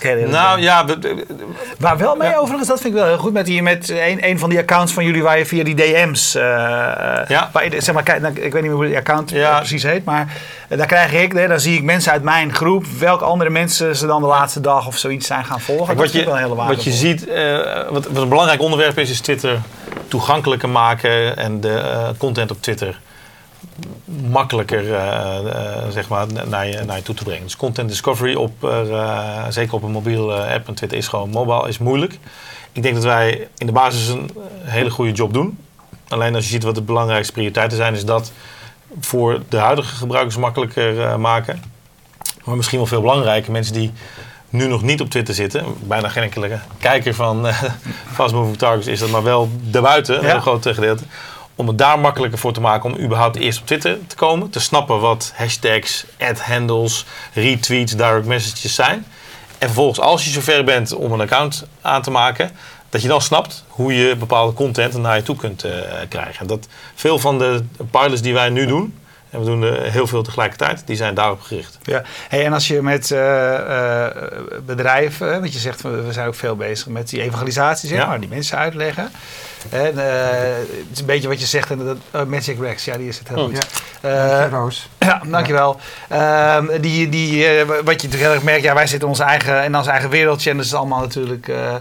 [0.00, 0.84] Dat nou ja,
[1.78, 2.36] waar wel mee ja.
[2.36, 4.92] overigens, dat vind ik wel heel goed met, die, met een, een van die accounts
[4.92, 6.42] van jullie waar je via die DM's, uh,
[7.28, 7.50] ja.
[7.52, 9.56] waar je, zeg maar, kijk, ik weet niet meer hoe die account ja.
[9.56, 10.32] precies heet, maar
[10.68, 13.96] uh, daar krijg ik, hè, dan zie ik mensen uit mijn groep, welke andere mensen
[13.96, 15.86] ze dan de laatste dag of zoiets zijn gaan volgen.
[15.86, 19.10] Kijk, wat, je, wel heel wat je ziet, uh, wat, wat een belangrijk onderwerp is,
[19.10, 19.60] is Twitter
[20.08, 21.82] toegankelijker maken en de
[22.18, 22.98] content op Twitter
[24.30, 27.42] makkelijker uh, uh, zeg maar, naar, je, naar je toe te brengen.
[27.42, 31.68] Dus content discovery, op, uh, zeker op een mobiele app, en Twitter is gewoon mobile,
[31.68, 32.18] is moeilijk.
[32.72, 34.30] Ik denk dat wij in de basis een
[34.62, 35.58] hele goede job doen.
[36.08, 38.32] Alleen als je ziet wat de belangrijkste prioriteiten zijn, is dat
[39.00, 41.62] voor de huidige gebruikers makkelijker maken.
[42.44, 43.92] Maar misschien wel veel belangrijker, mensen die
[44.48, 47.46] nu nog niet op Twitter zitten, bijna geen enkele kijker van
[48.14, 50.34] Fast Moving Targets is dat, maar wel daarbuiten, ja.
[50.34, 51.04] een groot gedeelte
[51.54, 54.50] om het daar makkelijker voor te maken om überhaupt eerst op Twitter te komen.
[54.50, 59.06] Te snappen wat hashtags, ad-handles, retweets, direct messages zijn.
[59.58, 62.50] En vervolgens, als je zover bent om een account aan te maken,
[62.88, 65.72] dat je dan snapt hoe je bepaalde content naar je toe kunt uh,
[66.08, 66.46] krijgen.
[66.46, 68.98] Dat veel van de pilots die wij nu doen,
[69.34, 70.82] En we doen er heel veel tegelijkertijd.
[70.86, 71.78] Die zijn daarop gericht.
[71.82, 72.02] Ja.
[72.28, 73.54] Hey, en als je met eh,
[74.04, 74.10] eh,
[74.66, 77.98] bedrijven, hè, want je zegt we we zijn ook veel bezig met die evangelisatie, zeg
[77.98, 78.06] Ja.
[78.06, 79.10] maar, die mensen uitleggen.
[79.70, 82.96] En, eh, het is een beetje wat je zegt, en dat, oh, Magic Rex, ja,
[82.96, 83.44] die is het heel Oh.
[83.44, 83.66] goed.
[84.02, 84.88] Ja, Eh, Roos.
[84.98, 85.80] ja, dankjewel.
[86.08, 89.64] Ehm, die, die, wat je natuurlijk heel erg merkt, ja, wij zitten in, onze eigen,
[89.64, 91.74] in ons eigen wereldje en dat is allemaal natuurlijk eh,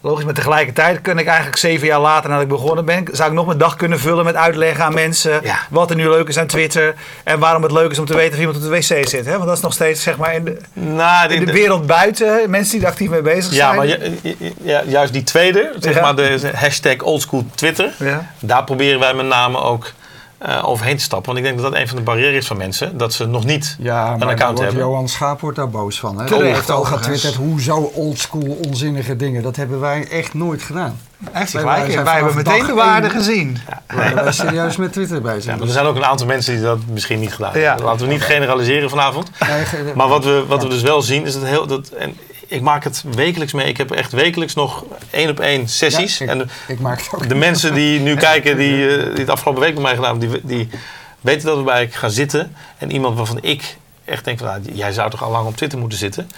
[0.00, 0.24] logisch.
[0.24, 3.46] Maar tegelijkertijd kun ik eigenlijk zeven jaar later nadat ik begonnen ben, zou ik nog
[3.46, 5.58] mijn dag kunnen vullen met uitleggen aan mensen Ja.
[5.70, 8.32] wat er nu leuk is aan Twitter en waarom het leuk is om te weten
[8.32, 9.24] of iemand op de wc zit.
[9.26, 9.32] Hè?
[9.32, 12.72] Want dat is nog steeds zeg maar in de, Nou, in de wereld buiten, mensen
[12.74, 13.76] die er actief mee bezig Ja, zijn.
[13.76, 16.00] maar ju- ja, juist die tweede, zeg Ja.
[16.00, 17.92] maar de hashtag oldschool Twitter.
[17.98, 18.26] Ja.
[18.38, 19.92] Daar proberen wij met name ook
[20.40, 21.26] eh, overheen te stappen.
[21.32, 22.96] Want ik denk dat dat een van de barrières is van mensen.
[22.98, 24.88] Dat ze nog niet Ja, maar een account wordt hebben.
[24.90, 26.18] Johan Schaap wordt daar boos van.
[26.18, 26.26] Hè?
[26.26, 29.42] Terecht, Hij heeft al getwitterd, hoezo oldschool onzinnige dingen.
[29.42, 30.98] Dat hebben wij echt nooit gedaan.
[31.24, 31.92] Hij Wij- gelijk wij in.
[31.92, 33.58] zijn Wij hebben meteen de waarde één- gezien.
[33.86, 35.44] We waren wij serieus met Twitter bezig.
[35.44, 37.70] Ja, maar er zijn ook een aantal mensen die dat misschien niet gedaan hebben.
[37.70, 37.84] Ja.
[37.84, 39.30] Laten we niet generaliseren vanavond.
[39.48, 41.66] Nee, ge- Maar wat we, wat we dus wel zien is dat heel...
[41.66, 42.16] Dat, en
[42.50, 43.66] ik maak het wekelijks mee.
[43.66, 46.18] Ik heb echt wekelijks nog één op één sessies.
[46.18, 47.28] Ja, ik, en de, ik maak het ook.
[47.28, 50.40] de mensen die nu kijken, die, eh, die het afgelopen week met mij gedaan hebben,
[50.46, 50.80] die, die
[51.20, 52.56] weten dat we bij ik ga zitten.
[52.78, 55.78] En iemand waarvan ik echt denk van, nou, jij zou toch al lang op Twitter
[55.78, 56.30] moeten zitten.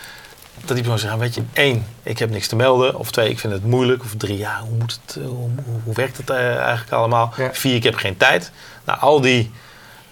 [0.65, 2.99] Dat die persoon zegt, weet je, één, ik heb niks te melden.
[2.99, 4.03] Of twee, ik vind het moeilijk.
[4.03, 5.29] Of drie, ja, hoe, moet het, eh,
[5.85, 7.33] hoe, werkt het eh, eigenlijk allemaal?
[7.37, 7.51] Ja.
[7.53, 8.53] Vier, ik heb geen tijd.
[8.85, 9.51] Nou, al die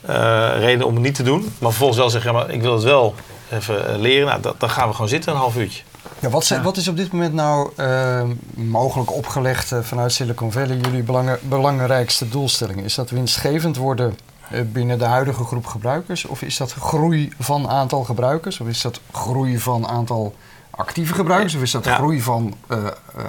[0.00, 1.40] eh, redenen om het niet te doen.
[1.58, 3.14] Maar vervolgens wel zeggen, ja, maar ik wil het wel
[3.52, 4.26] even leren.
[4.26, 5.82] Nou, dat, dan gaan we gewoon zitten een half uurtje.
[6.18, 6.64] Ja, wat, zijn- Ja.
[6.64, 8.22] wat is op dit moment nou eh,
[8.54, 12.80] mogelijk opgelegd eh, vanuit Silicon Valley jullie belangen- belangrijkste doelstelling?
[12.84, 14.18] Is dat winstgevend worden
[14.50, 16.24] eh, binnen de huidige groep gebruikers?
[16.26, 18.60] Of is dat groei van aantal gebruikers?
[18.60, 20.34] Of is dat groei van aantal
[20.70, 21.54] actieve gebruikers?
[21.54, 21.94] Of is dat Ja.
[21.94, 22.78] groei van eh,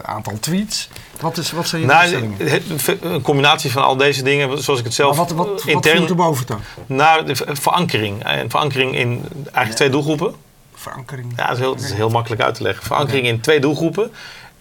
[0.04, 0.90] aantal tweets?
[1.20, 4.86] Wat, is, wat zijn je Nou, het- een combinatie van al deze dingen, zoals ik
[4.86, 6.08] het zelf Maar wat, wat, intern...
[6.08, 6.60] er boven dan?
[6.86, 8.24] Nou, verankering.
[8.24, 10.36] En verankering in eigenlijk twee doelgroepen.
[10.82, 11.34] Verankering.
[11.36, 12.86] Ja, dat is, heel, dat is heel makkelijk uit te leggen.
[12.86, 14.12] Verankering in twee doelgroepen.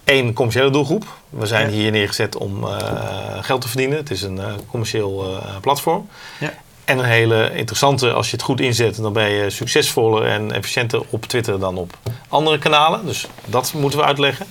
[0.04, 1.04] Eén commerciële doelgroep.
[1.28, 1.72] We zijn Ja.
[1.76, 2.76] hier neergezet om eh,
[3.40, 3.96] geld te verdienen.
[3.98, 6.08] Het is een eh, commercieel eh, platform.
[6.38, 6.52] Ja.
[6.84, 11.02] En een hele interessante, als je het goed inzet, dan ben je succesvoller en efficiënter
[11.10, 13.06] op Twitter dan op andere kanalen.
[13.06, 14.46] Dus dat moeten we uitleggen.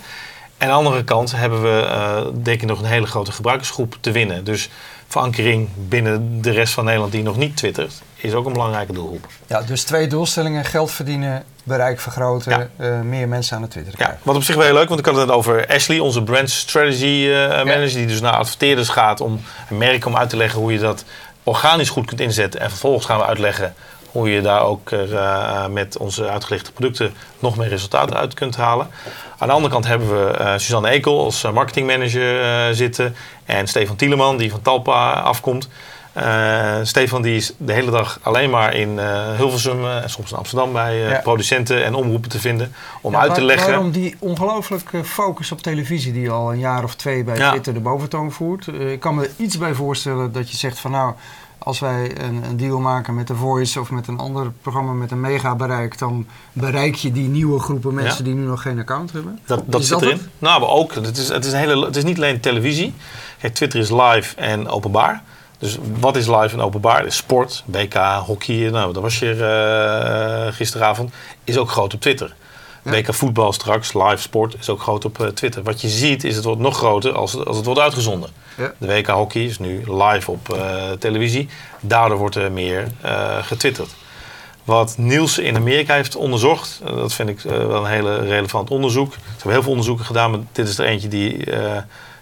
[0.58, 4.12] En aan de andere kant hebben we, denk ik, nog een hele grote gebruikersgroep te
[4.12, 4.44] winnen.
[4.44, 4.70] Dus
[5.08, 9.28] verankering binnen de rest van Nederland die nog niet twittert, is ook een belangrijke doelgroep.
[9.48, 10.66] Ja, dus twee doelstellingen.
[10.66, 12.86] Geld verdienen, bereik vergroten, Ja.
[12.86, 15.06] eh, meer mensen aan het Twitter Ja, wat op zich wel heel leuk, want ik
[15.06, 19.42] had het over Ashley, onze brand strategy eh, manager, die dus naar adverteerders gaat om
[19.70, 21.04] een merk om uit te leggen hoe je dat
[21.44, 22.60] organisch goed kunt inzetten.
[22.62, 23.74] En vervolgens gaan we uitleggen
[24.12, 28.88] hoe je daar ook eh, met onze uitgelichte producten nog meer resultaten uit kunt halen.
[29.38, 34.38] Aan de andere kant hebben we Suzanne Ekel als marketingmanager eh, zitten en Stefan Tieleman
[34.38, 35.70] die van Talpa afkomt.
[36.20, 40.32] Eh, Stefan die is de hele dag alleen maar in eh, Hilversum eh, en soms
[40.32, 43.70] in Amsterdam bij producenten en omroepen te vinden om Ja, uit te waar- leggen.
[43.70, 47.50] Waarom die ongelooflijke focus op televisie die al een jaar of twee bij Ja.
[47.50, 48.68] Twitter de boventoon voert.
[48.68, 51.14] Ik kan me er iets bij voorstellen dat je zegt van nou,
[51.58, 55.12] als wij een, een deal maken met The Voice of met een ander programma met
[55.12, 58.24] een mega bereik, dan bereik je die nieuwe groepen mensen Ja.
[58.24, 59.40] die nu nog geen account hebben.
[59.46, 60.18] Dat, dat zit dat erin.
[60.18, 60.28] het?
[60.40, 60.94] Nou, maar ook.
[60.94, 62.94] Het is, het, is een hele, het is niet alleen televisie.
[63.40, 65.24] Kijk, Twitter is live en openbaar.
[65.60, 67.06] Dus wat is live en openbaar?
[67.06, 67.94] Is sport, WK,
[68.26, 68.70] hockey.
[68.70, 71.12] Nou, dat was je eh, gisteravond.
[71.44, 72.36] Is ook groot op Twitter.
[72.84, 72.92] Ja.
[72.92, 75.64] WK voetbal straks, live sport, is ook groot op eh, Twitter.
[75.64, 78.30] Wat je ziet is het wordt nog groter als, als het wordt uitgezonden.
[78.58, 78.74] Ja.
[78.78, 81.50] De WK hockey is nu live op eh, televisie.
[81.80, 82.88] Daardoor wordt er meer
[83.42, 83.90] getwitterd.
[84.64, 89.14] Wat Niels in Amerika heeft onderzocht, dat vind ik wel een hele relevant onderzoek.
[89.14, 91.44] Ze hebben heel veel onderzoeken gedaan, maar dit is er eentje die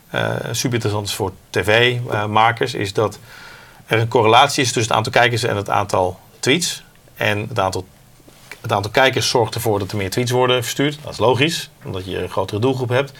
[0.10, 2.74] eh, eh, super interessant is voor tv-makers.
[2.74, 3.20] is dat
[3.86, 6.84] er een correlatie is tussen het aantal kijkers en het aantal tweets.
[7.16, 7.86] En het aantal,
[8.62, 10.98] het aantal kijkers zorgt ervoor dat er meer tweets worden verstuurd.
[11.04, 13.12] Dat is logisch, omdat je een grotere doelgroep hebt.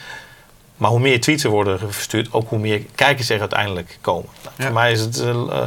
[0.78, 4.30] Maar hoe meer tweets er worden verstuurd, ook hoe meer kijkers er uiteindelijk komen.
[4.44, 4.64] Nou, Ja.
[4.64, 5.20] Voor mij is het.
[5.20, 5.64] eh,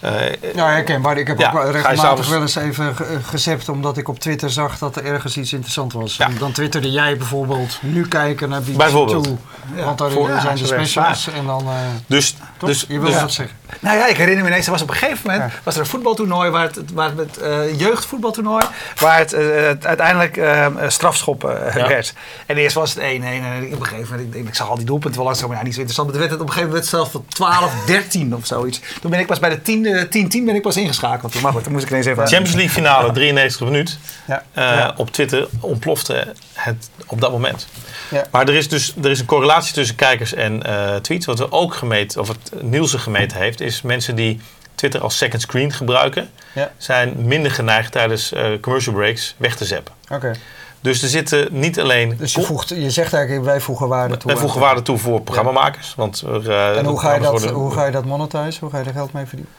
[0.00, 1.18] eh, eh, Ja, herkenbaar.
[1.18, 4.78] Ik heb Ja, ook regelmatig wel eens even eh, gezept omdat ik op Twitter zag
[4.78, 6.16] dat er ergens iets interessant was.
[6.16, 6.28] Ja.
[6.38, 9.24] Dan twitterde jij bijvoorbeeld nu kijken naar BBC Bijvoorbeeld.
[9.72, 11.60] 2, want daar Voor- zijn de specials en dan...
[11.66, 11.74] eh
[12.06, 12.68] dus, toch?
[12.68, 13.56] dus, je wil dus- wat zeggen.
[13.80, 15.86] Nou ja, ik herinner me ineens, er was op een gegeven moment was er een
[15.86, 18.64] voetbaltoernooi, waar het, waar het eh, jeugdvoetbaltoernooi,
[18.98, 22.14] waar het, eh, het uiteindelijk eh, strafschoppen werd.
[22.46, 24.86] En eerst was het 1-1 en op een gegeven moment, ik, ik zag al die
[24.86, 26.08] doelpunten wel langs, maar ja, niet zo interessant.
[26.08, 28.80] Maar toen werd het op een gegeven moment zelfs van 12-13 of zoiets.
[29.00, 31.40] Toen ben ik pas bij de 10 10 ben ik pas ingeschakeld.
[31.40, 32.26] Maar goed, dan moest ik ineens even...
[32.26, 33.98] Champions League finale, 93 minuut.
[34.26, 34.42] Ja.
[34.54, 34.94] Ja.
[34.96, 37.68] Op Twitter ontplofte het op dat moment.
[38.10, 38.26] Ja.
[38.30, 41.26] Maar er is dus er is een correlatie tussen kijkers en eh, tweets.
[41.26, 44.40] Wat we ook gemeten, of het Nielsen gemeten heeft, is mensen die
[44.74, 46.70] Twitter als second screen gebruiken, Ja.
[46.76, 49.94] zijn minder geneigd tijdens eh, commercial breaks weg te zeppen.
[50.12, 50.32] Oké.
[50.80, 52.16] Dus er zitten niet alleen.
[52.18, 54.30] Dus je, voegt, je zegt eigenlijk, wij voegen waarde toe.
[54.32, 55.94] wij voegen waarde toe voor programmamakers.
[55.96, 58.60] Want er, eh, En hoe ga, je dat, hoe ga je dat monetizen?
[58.60, 59.52] Hoe ga je er geld mee verdienen?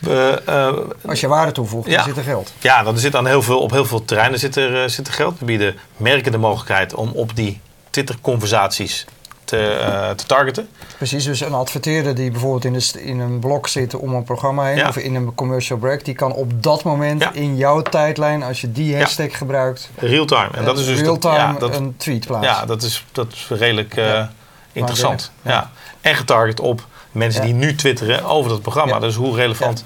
[0.00, 1.96] we, Als je waarde toevoegt, Ja.
[1.96, 2.52] dan zit er geld.
[2.58, 5.38] Ja, dan zit aan heel veel, op heel veel terreinen zit er, zit er geld.
[5.38, 7.60] We bieden merken de mogelijkheid om op die
[7.96, 9.04] Twitter-conversaties
[9.44, 10.68] te, eh, te targeten.
[10.96, 14.64] Precies, dus een adverteerder die bijvoorbeeld in, de, in een blok zit om een programma
[14.64, 14.88] heen Ja.
[14.88, 17.32] of in een commercial break, die kan op dat moment Ja.
[17.32, 20.48] in jouw tijdlijn, als je die hashtag gebruikt, Real-time.
[20.54, 22.52] En dat is dus real-time ja, dat, een tweet plaatsen.
[22.52, 24.24] ja, dat is, dat is redelijk eh,
[24.72, 25.30] interessant.
[25.42, 25.70] Ja.
[26.00, 28.98] En getarget op mensen die nu twitteren over dat programma.
[28.98, 29.84] Dus hoe relevant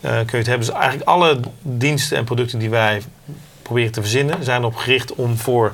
[0.00, 0.66] eh, kun je het hebben?
[0.66, 3.02] Dus eigenlijk alle diensten en producten die wij
[3.62, 5.72] proberen te verzinnen, zijn erop gericht om voor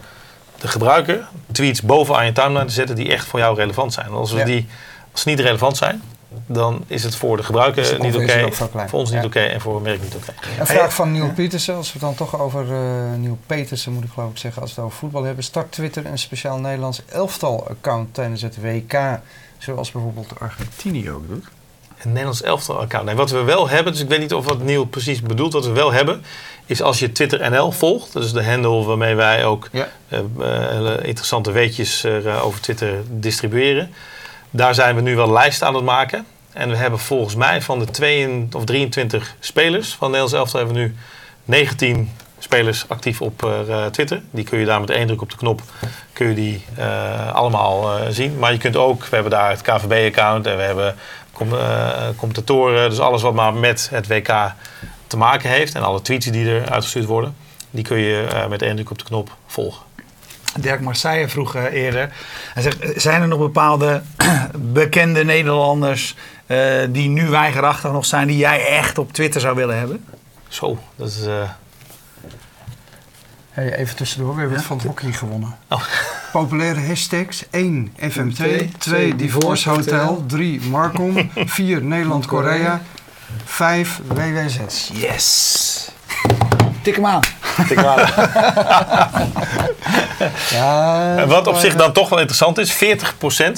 [0.60, 4.08] de gebruiker tweets bovenaan je timeline te zetten die echt voor jou relevant zijn.
[4.10, 4.44] Als, we Ja.
[4.44, 4.66] die,
[5.12, 6.02] als ze niet relevant zijn,
[6.46, 8.52] dan is het voor de gebruiker niet oké,
[8.88, 9.26] voor ons niet Ja.
[9.26, 10.32] oké en voor het merk niet oké.
[10.60, 12.64] Een vraag van Neil Petersen, als we het dan toch over
[13.18, 15.44] Neil Petersen moet ik geloof ik zeggen, als we het over voetbal hebben.
[15.44, 18.98] Start Twitter een speciaal Nederlands elftal-account tijdens het WK,
[19.58, 21.44] zoals bijvoorbeeld Argentinië ook doet?
[22.02, 23.06] Een Nederlands elftal account.
[23.06, 25.66] Nee, wat we wel hebben, dus ik weet niet of wat Neil precies bedoelt, wat
[25.66, 26.24] we wel hebben,
[26.66, 29.88] is als je Twitter NL volgt, dat is de handle waarmee wij ook Ja.
[30.08, 33.92] eh, eh, interessante weetjes eh, over Twitter distribueren.
[34.50, 36.26] Daar zijn we nu wel lijsten aan het maken.
[36.52, 40.76] En we hebben volgens mij van de 22 of 23 spelers van Nederlands elftal hebben
[40.76, 40.94] we nu
[41.44, 43.46] 19 spelers actief op
[43.90, 44.22] Twitter.
[44.30, 45.62] Die kun je daar met één druk op de knop
[46.12, 46.64] kun je die
[47.32, 48.38] allemaal zien.
[48.38, 50.96] Maar je kunt ook, we hebben daar het KVB-account en we hebben
[51.38, 52.90] com eh, commentatoren.
[52.90, 54.52] Dus alles wat maar met het WK
[55.06, 55.74] te maken heeft.
[55.74, 57.36] En alle tweets die er uitgestuurd worden.
[57.70, 59.86] Die kun je eh, met één druk op de knop volgen.
[60.56, 62.12] Dirk Marseille vroeg eh, eerder.
[62.54, 64.02] Hij zegt, zijn er nog bepaalde
[64.54, 66.14] bekende Nederlanders
[66.88, 70.04] die nu weigerachtig nog zijn, die jij echt op Twitter zou willen hebben?
[70.48, 71.18] Zo, dat is...
[73.58, 75.56] Hey, even tussendoor, we hebben het van het hockey gewonnen.
[75.68, 75.82] Oh.
[76.32, 82.80] Populaire hashtags 1 FM2, 2 2 Divorce Hotel, 3 Marcom, 4 Nederland-Korea,
[83.44, 84.88] 5 WWZ.
[84.92, 85.90] Yes!
[86.82, 87.22] Tik hem aan.
[90.50, 92.78] Ja, En wat op zich dan toch wel interessant is, 40%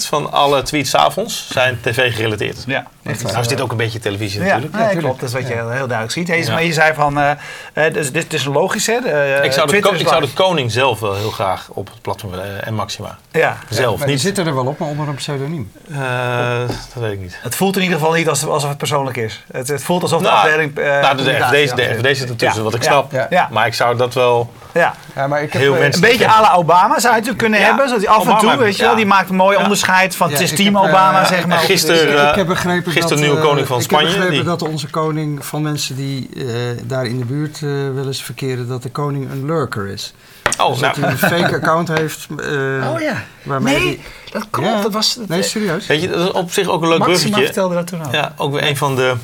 [0.09, 2.65] van alle tweets 's avonds zijn tv gerelateerd.
[2.67, 4.73] Ja, Echt Nou is dit ook een beetje televisie Ja, natuurlijk.
[4.73, 5.05] nee, tuurlijk.
[5.07, 5.21] klopt.
[5.21, 6.29] Dat is wat je heel, duidelijk ziet.
[6.29, 6.53] Hey, Ja.
[6.53, 7.31] Maar je zei van, eh
[7.73, 9.01] eh, dus, dit is logisch hè?
[9.01, 12.01] De, eh, ik zou, de, ik zou de koning zelf wel heel graag op het
[12.03, 13.19] platform willen en Maxima.
[13.31, 14.25] Ja, Zelf, maar die niet.
[14.25, 15.73] zitten er wel op, maar onder een pseudoniem.
[15.91, 16.59] Eh,
[16.95, 17.39] dat weet ik niet.
[17.43, 19.45] het voelt in ieder geval niet alsof, alsof het persoonlijk is.
[19.53, 20.79] Het, het voelt alsof de Nou, afdeling...
[20.79, 23.13] eh, nou, de, de de achter FVD zit ertussen, Ja, wat ik ja, snap.
[23.13, 23.27] ja.
[23.31, 24.53] Ja, Maar ik zou dat wel...
[24.75, 24.95] ja.
[25.17, 27.39] Ja, maar ik heb, Heel eh, mensen- Een beetje à la Obama zou je natuurlijk
[27.39, 27.89] kunnen Ja, hebben.
[27.89, 29.63] Zodat hij af en toe, weet je wel, die maakt een mooi Ja.
[29.63, 31.59] onderscheid van Ja, het is ik team heb, eh, Obama, zeg maar.
[31.59, 34.15] en gisteren- ik, ik heb begrepen gisteren dat, nieuwe eh, koning van ik Spanje, heb
[34.17, 36.45] begrepen die- dat onze koning van mensen die eh,
[36.83, 40.15] daar in de buurt eh, wel eens verkeren, dat de koning een lurker is.
[40.61, 42.27] Oh, Dus dat nou, hij een fake account heeft.
[42.39, 42.47] eh,
[42.95, 43.15] Oh ja.
[43.43, 44.01] waarmee Nee, die-
[44.33, 44.69] dat klopt.
[44.69, 44.81] Ja.
[44.83, 45.87] Dat was, Nee, serieus.
[45.87, 47.45] weet je, dat is op zich ook een leuk Maxima bruggetje.
[47.45, 48.13] vertelde dat toen ook.
[48.13, 49.15] Ja, ook weer een van de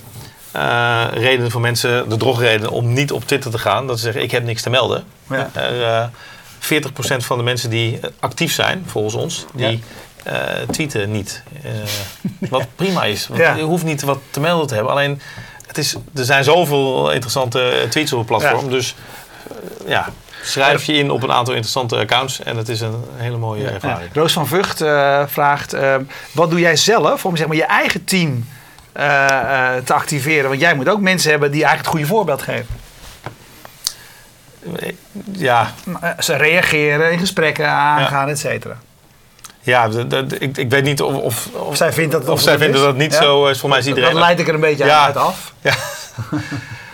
[0.53, 3.87] eh, redenen voor mensen, de drogredenen om niet op Twitter te gaan.
[3.87, 5.05] Dat ze zeggen, ik heb niks te melden.
[5.31, 5.51] Ja.
[5.53, 6.05] Er, eh
[6.61, 6.69] 40%
[7.17, 9.83] van de mensen die eh, actief zijn, volgens ons, die
[10.25, 10.35] eh,
[10.71, 11.43] tweeten niet.
[11.63, 11.71] Eh,
[12.51, 13.27] wat prima is.
[13.27, 13.41] Want.
[13.41, 14.93] Je hoeft niet wat te melden te hebben.
[14.93, 15.21] Alleen,
[15.67, 18.71] het is, er zijn zoveel interessante tweets op het platform.
[18.71, 18.95] Dus
[19.49, 20.09] eh, ja,
[20.43, 22.43] schrijf je in op een aantal interessante accounts.
[22.43, 24.11] En het is een hele mooie ervaring.
[24.13, 25.97] Roos van Vught eh, vraagt: eh,
[26.33, 28.56] wat doe jij zelf om zeg maar, je eigen team eh, eh,
[29.85, 30.49] te activeren?
[30.49, 32.67] Want jij moet ook mensen hebben die eigenlijk het goede voorbeeld geven.
[35.33, 38.77] Ja, Eh, Ze reageren, in gesprekken aangaan, et cetera.
[39.61, 42.81] ja de- ik, ik weet niet of, of, zij vindt dat, of zij dat vinden
[42.81, 42.87] is.
[42.87, 43.23] dat niet Ja?
[43.23, 43.59] zo is.
[43.61, 44.11] Voor mij is iedereen...
[44.13, 45.05] Dat leid ik er een beetje Ja.
[45.05, 45.53] uit af.
[45.61, 45.75] Ja.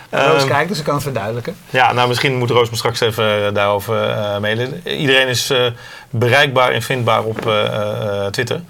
[0.09, 1.55] Roos Ehm, kijkt, dus ik kan het verduidelijken.
[1.69, 4.81] Ja, nou misschien moet Roos me straks even eh, daarover eh, mailen.
[4.87, 5.65] Iedereen is eh,
[6.09, 8.61] bereikbaar en vindbaar op eh, eh, Twitter.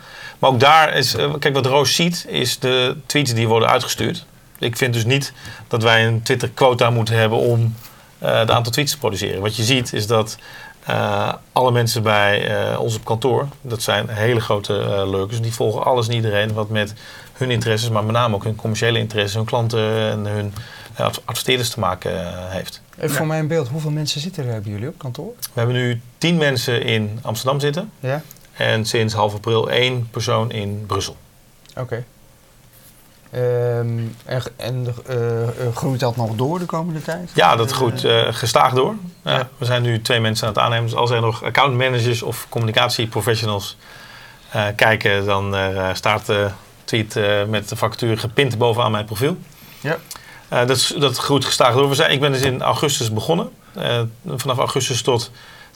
[0.44, 4.26] Maar ook daar is, eh, kijk wat Roos ziet, is de tweets die worden uitgestuurd.
[4.60, 5.34] Ik vind dus niet
[5.68, 7.76] dat wij een Twitter quota moeten hebben om
[8.20, 9.42] eh het aantal tweets te produceren.
[9.42, 10.38] Wat je ziet is dat
[10.86, 15.54] eh, alle mensen bij eh, ons op kantoor, dat zijn hele grote eh lurkers, die
[15.54, 16.94] volgen alles en iedereen wat met
[17.34, 20.54] hun interesses, maar met name ook hun commerciële interesses, hun klanten en hun
[20.96, 22.82] eh, adv- adverteerders te maken eh, heeft.
[22.98, 25.34] Even voor mij een beeld, hoeveel mensen zitten er bij jullie op kantoor?
[25.40, 28.22] We hebben nu tien mensen in Amsterdam zitten Ja,
[28.58, 31.16] en sinds half april één persoon in Brussel.
[31.78, 32.04] oké.
[33.34, 37.32] Ehm, en en eh, eh, groeit dat nog door de komende tijd?
[37.34, 38.96] Ja, dat groeit eh, gestaag door.
[39.24, 39.50] Ja, Ja.
[39.58, 40.86] We zijn nu twee mensen aan het aannemen.
[40.86, 43.78] Dus als er nog accountmanagers of communicatieprofessionals
[44.50, 45.56] eh, kijken, dan
[45.94, 46.50] staat de
[46.84, 49.38] tweet met de vacature gepint bovenaan mijn profiel.
[49.80, 49.98] Ja.
[50.66, 51.90] Dat, dat groeit gestaag door.
[51.90, 53.50] We zijn, ik ben dus in augustus begonnen.
[54.28, 55.32] Vanaf augustus tot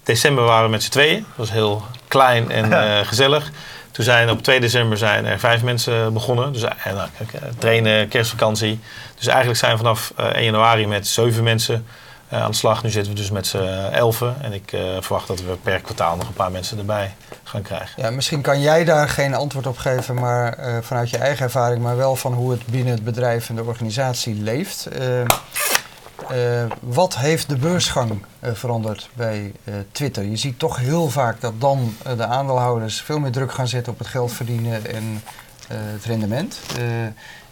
[0.07, 1.19] december waren we met z'n tweeën.
[1.19, 3.51] Dat was heel klein en eh, gezellig.
[3.97, 6.53] Toen zijn op 2 december zijn er vijf mensen begonnen.
[6.53, 8.79] Dus eh, nou, eh, trainen, kerstvakantie.
[9.15, 11.85] Dus eigenlijk zijn we vanaf eh, 1 januari met zeven mensen
[12.29, 12.83] aan de slag.
[12.83, 13.57] Nu zitten we dus met z'n
[13.91, 14.35] elfen.
[14.41, 18.03] En ik verwacht dat we per kwartaal nog een paar mensen erbij gaan krijgen.
[18.03, 21.97] Ja, misschien kan jij daar geen antwoord op geven, maar vanuit je eigen ervaring, maar
[21.97, 24.87] wel van hoe het binnen het bedrijf en de organisatie leeft.
[26.29, 30.23] Eh, wat heeft de beursgang eh, veranderd bij eh, Twitter?
[30.23, 33.99] Je ziet toch heel vaak dat dan de aandeelhouders veel meer druk gaan zetten op
[33.99, 35.21] het geld verdienen en
[35.67, 36.59] het rendement.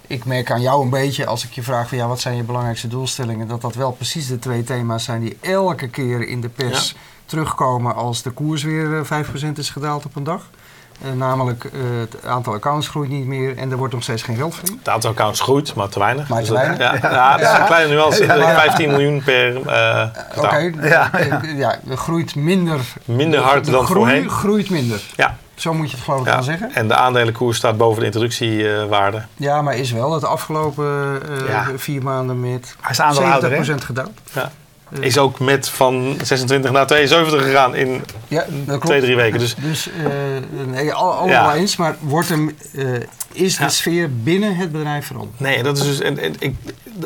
[0.08, 2.44] Ik merk aan jou een beetje, als ik je vraag van ja, wat zijn je
[2.44, 6.50] belangrijkste doelstellingen, dat dat wel precies de twee thema's zijn die elke keer in de
[6.50, 6.96] pers
[7.26, 10.50] terugkomen als de koers weer eh, 5% is gedaald op een dag.
[11.02, 14.36] Eh, namelijk eh, het aantal accounts groeit niet meer en er wordt nog steeds geen
[14.36, 14.80] geld verdiend.
[14.80, 16.28] Het aantal accounts groeit, maar te weinig.
[16.30, 17.02] Maar Dus te dat- weinig?
[17.02, 18.26] Ja, ja, het is een kleine nuance.
[18.26, 18.54] Ja.
[18.54, 20.62] 15 miljoen per eh Oké, kwartaal.
[20.82, 21.10] Ja.
[21.30, 21.42] ja.
[21.56, 22.80] ja, groeit minder.
[23.06, 24.30] Minder hard de dan groei voorheen.
[24.30, 25.02] groeit minder.
[25.16, 25.38] Ja.
[25.56, 26.34] Zo moet je het geloof ik Ja.
[26.34, 26.72] wel zeggen.
[26.74, 29.24] En de aandelenkoers staat boven de introductiewaarde.
[29.36, 31.66] Ja, maar is wel het afgelopen eh, Ja.
[31.76, 33.64] vier maanden met Hij is aandeelhouder, hè?
[33.64, 34.12] 70% gedaald.
[34.34, 34.52] Ja.
[34.92, 38.86] Eh, Is ook met van 26 naar 72 gegaan in ja, dat klopt.
[38.86, 39.40] twee, drie weken.
[39.40, 41.56] Dus Dus eh, nee, al- allemaal Ja.
[41.56, 42.86] eens, maar wordt hem, eh,
[43.32, 43.70] is de Ja.
[43.70, 45.40] sfeer binnen het bedrijf veranderd?
[45.40, 46.56] nee, dat is dus, en, en, ik,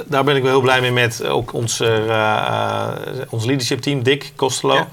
[0.06, 2.92] daar ben ik wel heel blij mee met ook ons, eh, eh,
[3.30, 4.86] ons leadership team, Dick Kostelo.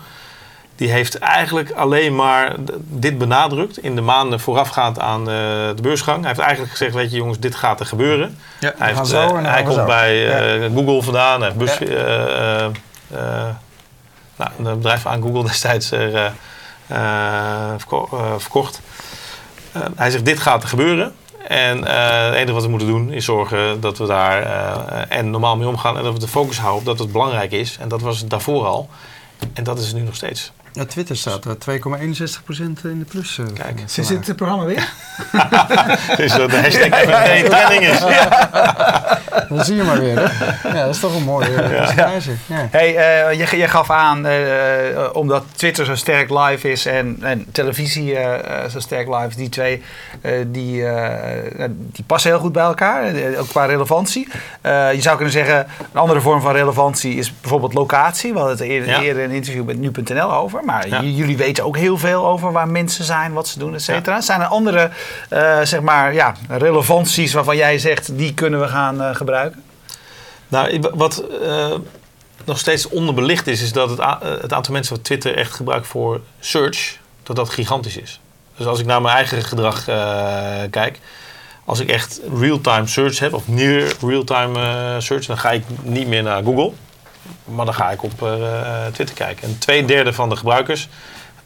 [0.76, 5.26] Die heeft eigenlijk alleen maar dit benadrukt in de maanden voorafgaand aan eh,
[5.76, 6.18] de beursgang.
[6.18, 8.38] Hij heeft eigenlijk gezegd, weet je jongens, dit gaat er gebeuren.
[8.60, 9.84] Ja, Hij, heeft, eh, hij komt zo.
[9.84, 10.68] bij eh, Ja.
[10.74, 11.40] Google vandaan.
[11.42, 12.70] Hij heeft bus, Ja.
[14.36, 16.32] nou, een bedrijf aan Google destijds er,
[17.76, 18.80] verko- verkocht.
[19.96, 21.14] Hij zegt, dit gaat er gebeuren.
[21.48, 24.42] En het enige wat we moeten doen is zorgen dat we daar
[25.08, 25.96] en normaal mee omgaan.
[25.96, 27.76] En dat we de focus houden op dat het belangrijk is.
[27.80, 28.88] En dat was het daarvoor al.
[29.54, 30.52] En dat is het nu nog steeds.
[30.76, 31.58] Ja, Twitter staat er 2,61%
[32.82, 33.38] in de plus.
[33.38, 33.80] eh, Kijk.
[33.84, 34.88] Sinds dit programma weer?
[36.16, 38.00] Dus dat de hashtag FNP trending is.
[39.48, 40.68] Dat zie je maar weer, hè?
[40.68, 42.30] Ja, dat is toch een mooie percentage.
[42.46, 42.68] Ja.
[42.70, 44.26] Hey, eh, je, je gaf aan,
[45.12, 48.16] omdat Twitter zo sterk live is en, en televisie
[48.70, 49.82] zo sterk live is, die twee
[50.20, 50.84] eh, die,
[51.68, 54.28] die passen heel goed bij elkaar, ook qua relevantie.
[54.60, 58.32] Eh, je zou kunnen zeggen, een andere vorm van relevantie is bijvoorbeeld locatie.
[58.32, 59.00] We hadden het eerder, Ja.
[59.02, 61.02] eerder in een interview met nu.nl over, maar Ja.
[61.02, 64.20] jullie weten ook heel veel over waar mensen zijn, wat ze doen, et cetera.
[64.20, 64.90] Zijn er andere,
[65.28, 69.62] eh, zeg maar, ja, relevanties waarvan jij zegt, die kunnen we gaan eh, gebruiken?
[70.48, 71.74] Nou, wat eh,
[72.44, 74.00] nog steeds onderbelicht is, is dat het,
[74.42, 78.20] het aantal mensen wat Twitter echt gebruikt voor search, dat dat gigantisch is.
[78.56, 79.84] Dus als ik naar mijn eigen gedrag
[80.70, 80.98] kijk,
[81.64, 86.22] als ik echt real-time search heb, of near real-time search, dan ga ik niet meer
[86.22, 86.72] naar Google,
[87.44, 89.48] maar dan ga ik op eh, Twitter kijken.
[89.48, 90.88] En twee derde van de gebruikers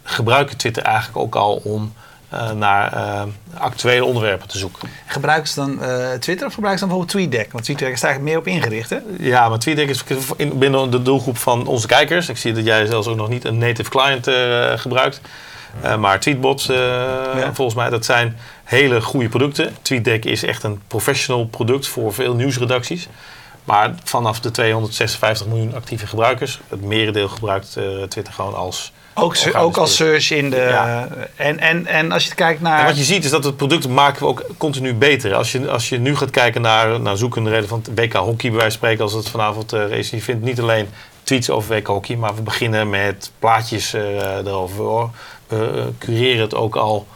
[0.02, 1.92] gebruiken Twitter eigenlijk ook al om
[2.28, 3.22] eh, naar eh,
[3.54, 4.88] actuele onderwerpen te zoeken.
[5.06, 5.78] Gebruiken ze dan
[6.20, 7.52] Twitter of gebruiken ze dan bijvoorbeeld TweetDeck?
[7.52, 8.98] Want TweetDeck is daar eigenlijk meer op ingericht, hè?
[9.18, 10.04] Ja, maar TweetDeck is
[10.36, 12.28] in- binnen de doelgroep van onze kijkers.
[12.28, 14.30] Ik zie dat jij zelfs ook nog niet een native client
[14.80, 15.20] gebruikt.
[15.98, 16.70] Maar Tweetbots,
[17.52, 19.76] volgens mij, dat zijn hele goede producten.
[19.82, 23.08] TweetDeck is echt een professional product voor veel nieuwsredacties.
[23.64, 28.92] Maar vanaf de 256 miljoen actieve gebruikers, het merendeel gebruikt eh, Twitter gewoon als...
[29.14, 30.56] Ook, ook als search in de...
[30.56, 31.08] Ja.
[31.36, 32.78] En, en, en als je kijkt naar...
[32.78, 35.34] En wat je ziet is dat het product maken we ook continu beter.
[35.34, 38.61] Als je, als je nu gaat kijken naar, naar zoekende relevant WK hockey bij wijze
[38.61, 40.88] van spreken, als het vanavond eh is, je vindt niet alleen
[41.22, 44.84] tweets over WK hockey, maar we beginnen met plaatjes eh, erover.
[44.84, 45.11] hoor.
[45.46, 47.06] We eh, cureren het ook al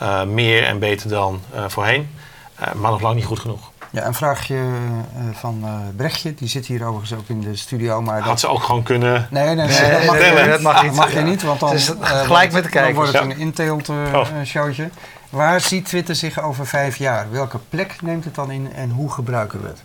[0.00, 2.10] eh, meer en beter dan eh, voorheen,
[2.54, 3.69] Eh, maar nog lang niet goed genoeg.
[3.92, 8.02] Ja, een vraagje eh, van eh Brechtje, die zit hier overigens ook in de studio.
[8.02, 8.40] Maar Had dat...
[8.40, 9.26] ze ook gewoon kunnen.
[9.30, 10.50] Nee, nee, nee, Nee, dat, mag, nee, niet.
[10.50, 10.94] dat mag niet.
[10.94, 12.94] mag je niet, want dan, eh, gelijk met de dan kijkers.
[12.96, 13.30] wordt het Ja.
[13.30, 14.26] een inteelt eh, Oh.
[14.44, 14.90] showtje.
[15.30, 17.26] Waar ziet Twitter zich over vijf jaar?
[17.30, 19.82] Welke plek neemt het dan in en hoe gebruiken we het?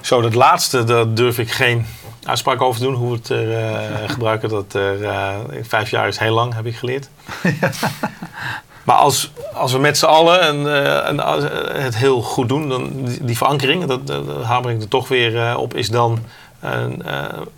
[0.00, 1.86] Zo, dat laatste, daar durf ik geen
[2.24, 4.48] uitspraak over te doen, hoe we het er, eh, gebruiken.
[4.48, 5.28] Dat er, eh,
[5.62, 7.08] vijf jaar is heel lang, heb ik geleerd.
[8.84, 12.90] maar als, als we met z'n allen een, eh, eh, het heel goed doen, dan
[13.20, 14.00] die, verankering, dat,
[14.42, 16.18] hamer ik er toch weer eh, op, is dan
[16.60, 17.02] een,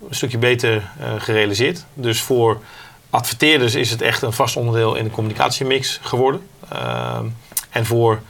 [0.09, 1.85] stukje beter gerealiseerd.
[1.93, 2.61] Dus voor
[3.09, 6.41] adverteerders is het echt een vast onderdeel in de communicatiemix geworden.
[6.69, 7.25] Ehm,
[7.69, 8.21] en voor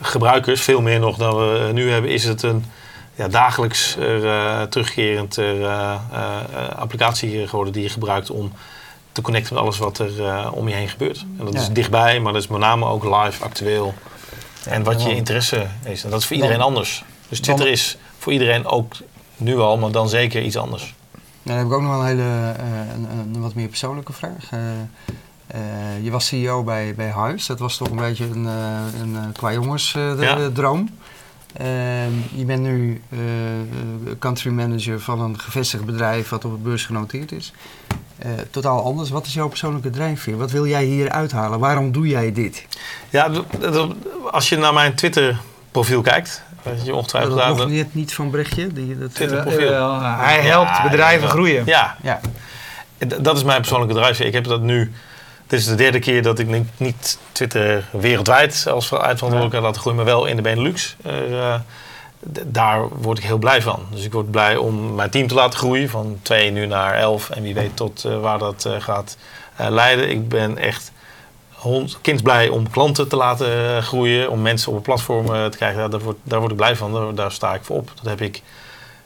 [0.00, 2.64] gebruikers, veel meer nog dan we nu hebben, is het een
[3.14, 3.96] ja, dagelijks
[4.68, 5.38] terugkerend
[6.76, 8.52] applicatie geworden die je gebruikt om
[9.12, 11.26] te connecten met alles wat er eh, om je heen gebeurt.
[11.38, 11.60] En dat Ja.
[11.60, 13.94] is dichtbij, maar dat is met name ook live, actueel.
[14.64, 16.04] En wat je interesse is.
[16.04, 17.04] En dat is voor iedereen dan- anders.
[17.28, 18.92] Dus Twitter Dan- is voor iedereen ook
[19.36, 20.94] nu al, maar dan zeker iets anders.
[21.42, 24.48] Dan heb ik ook nog wel een hele, eh, een, een wat meer persoonlijke vraag.
[25.46, 25.58] Eh,
[26.02, 27.46] je was CEO bij, bij Hives.
[27.46, 28.44] Dat was toch een beetje een,
[29.00, 30.34] een qua jongens eh, de- Ja.
[30.34, 30.88] de droom.
[31.52, 33.02] Ehm, je bent nu
[34.18, 37.52] country manager van een gevestigd bedrijf wat op de beurs genoteerd is.
[38.22, 39.10] Eh, totaal anders.
[39.10, 40.36] Wat is jouw persoonlijke drijfveer?
[40.36, 41.58] Wat wil jij hier uithalen?
[41.58, 42.66] Waarom doe jij dit?
[43.10, 43.30] Ja,
[44.30, 45.38] als je naar mijn Twitter
[45.70, 48.66] profiel kijkt, weet je ongetwijfeld dat daar- nog niet van Brechtje.
[48.72, 49.72] Die, dat, Twitter Eh, profiel.
[49.72, 51.62] eh, hij helpt Ja, bedrijven ja, groeien.
[51.66, 52.20] Ja, ja,
[53.20, 54.26] Dat is mijn persoonlijke drijfveer.
[54.26, 54.92] Ik heb dat nu.
[55.46, 59.96] Dit is de derde keer dat ik niet, niet Twitter wereldwijd als uitverantwoordelijke laat groeien,
[59.96, 60.96] maar wel in de Benelux.
[61.04, 61.54] Eh,
[62.44, 63.86] daar word ik heel blij van.
[63.90, 67.30] Dus ik word blij om mijn team te laten groeien van twee nu naar elf
[67.30, 69.16] en wie weet tot eh, waar dat eh, gaat
[69.56, 70.10] eh, leiden.
[70.10, 70.92] Ik ben echt
[71.52, 75.90] hond, kindsblij om klanten te laten groeien, om mensen op een platform te krijgen.
[75.90, 76.92] Daar, word, daar word ik blij van.
[76.92, 77.90] Daar, daar sta ik voor op.
[77.94, 78.42] Dat heb ik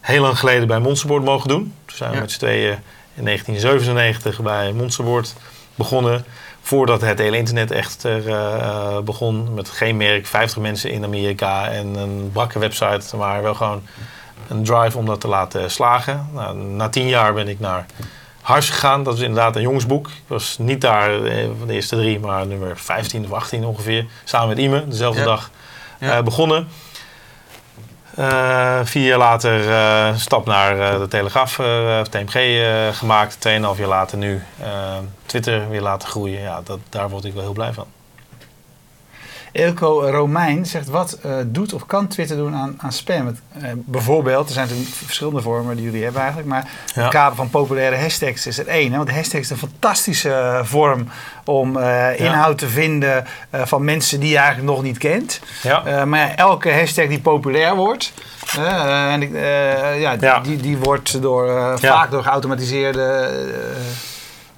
[0.00, 1.74] heel lang geleden bij Monsterboard mogen doen.
[1.84, 2.22] Toen zijn we Ja.
[2.22, 2.78] met z'n tweeën
[3.14, 5.34] in 1997 bij Monsterboard
[5.74, 6.24] begonnen.
[6.66, 9.54] Voordat het hele internet echt er, eh, begon.
[9.54, 13.16] Met geen merk, 50 mensen in Amerika en een brakke website.
[13.16, 13.82] Maar wel gewoon
[14.48, 16.28] een drive om dat te laten slagen.
[16.32, 17.86] Nou, na tien jaar ben ik naar
[18.40, 19.02] Hars gegaan.
[19.02, 20.06] Dat is inderdaad een jongensboek.
[20.08, 24.06] Ik was niet daar eh, van de eerste drie, maar nummer 15 of 18 ongeveer.
[24.24, 25.26] Samen met Ime, dezelfde Ja.
[25.26, 25.50] dag
[26.00, 26.22] Ja.
[26.22, 26.68] begonnen.
[28.16, 31.54] Eh, vier jaar later eh, stap naar eh, de Telegraaf,
[32.10, 33.40] TMG gemaakt.
[33.40, 34.42] Tweeënhalf jaar later nu
[35.26, 36.40] Twitter weer laten groeien.
[36.40, 37.86] Ja, dat, daar word ik wel heel blij van.
[39.56, 43.26] Ilko Romein zegt, wat eh, doet of kan Twitter doen aan, aan spam?
[43.26, 47.02] Het, eh, bijvoorbeeld, er zijn natuurlijk verschillende vormen die jullie hebben eigenlijk, maar Ja.
[47.02, 48.90] het kader van populaire hashtags is er één.
[48.90, 48.96] Hè?
[48.96, 51.08] Want hashtags is een fantastische eh, vorm
[51.44, 51.78] om
[52.16, 55.40] inhoud te vinden van mensen die je eigenlijk nog niet kent.
[55.62, 56.04] Ja.
[56.04, 58.12] Maar elke hashtag die populair wordt,
[58.58, 59.30] en ik,
[59.98, 60.56] ja, die.
[60.56, 63.30] Die, wordt door, vaak door geautomatiseerde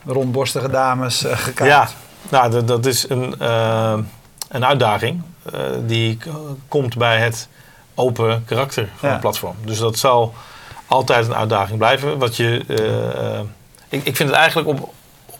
[0.06, 1.94] rondborstige dames gekaapt.
[2.30, 3.34] Ja, nou, dat, is een,
[4.48, 5.22] een uitdaging
[5.52, 6.18] eh, die
[6.68, 7.48] komt bij het
[7.94, 9.12] open karakter van Ja.
[9.14, 9.54] het platform.
[9.64, 10.34] Dus dat zal
[10.86, 12.18] altijd een uitdaging blijven.
[12.18, 13.40] Wat je, eh,
[13.88, 14.92] ik, ik vind het eigenlijk op,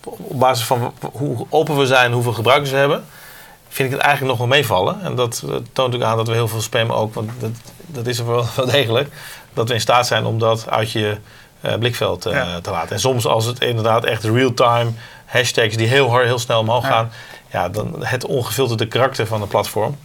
[0.03, 3.05] op, op basis van hoe open we zijn, hoeveel gebruikers we hebben,
[3.69, 5.01] vind ik het eigenlijk nog wel meevallen.
[5.01, 7.51] En dat eh, toont ook aan dat we heel veel spam ook, want dat,
[7.85, 9.13] dat is er wel, wel degelijk,
[9.53, 11.17] dat we in staat zijn om dat uit je
[11.79, 12.59] blikveld Ja.
[12.61, 12.91] te laten.
[12.91, 14.91] En soms als het inderdaad echt real-time
[15.25, 16.89] hashtags die heel hard, heel snel omhoog Ja.
[16.89, 17.11] gaan,
[17.51, 19.97] ja, dan het ongefilterde karakter van het platform.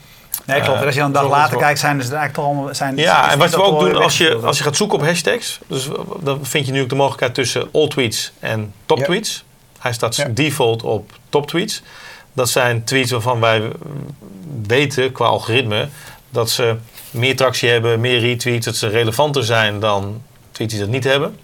[0.45, 0.75] Nee, klopt.
[0.75, 2.75] Eh, En als je dan een dag later kijkt, zijn dus eigenlijk toch allemaal...
[2.75, 5.59] Zijn, Ja, en wat we ook doen als je, als je gaat zoeken op hashtags,
[5.67, 5.89] dus
[6.21, 9.05] dan vind je nu ook de mogelijkheid tussen all tweets en top Ja.
[9.05, 9.45] tweets.
[9.79, 10.29] Hij staat Ja.
[10.31, 11.83] default op top tweets.
[12.33, 13.63] Dat zijn tweets waarvan wij
[14.67, 15.89] weten qua algoritme
[16.31, 16.77] dat ze
[17.11, 21.37] meer tractie hebben, meer retweets, dat ze relevanter zijn dan tweets die dat niet hebben.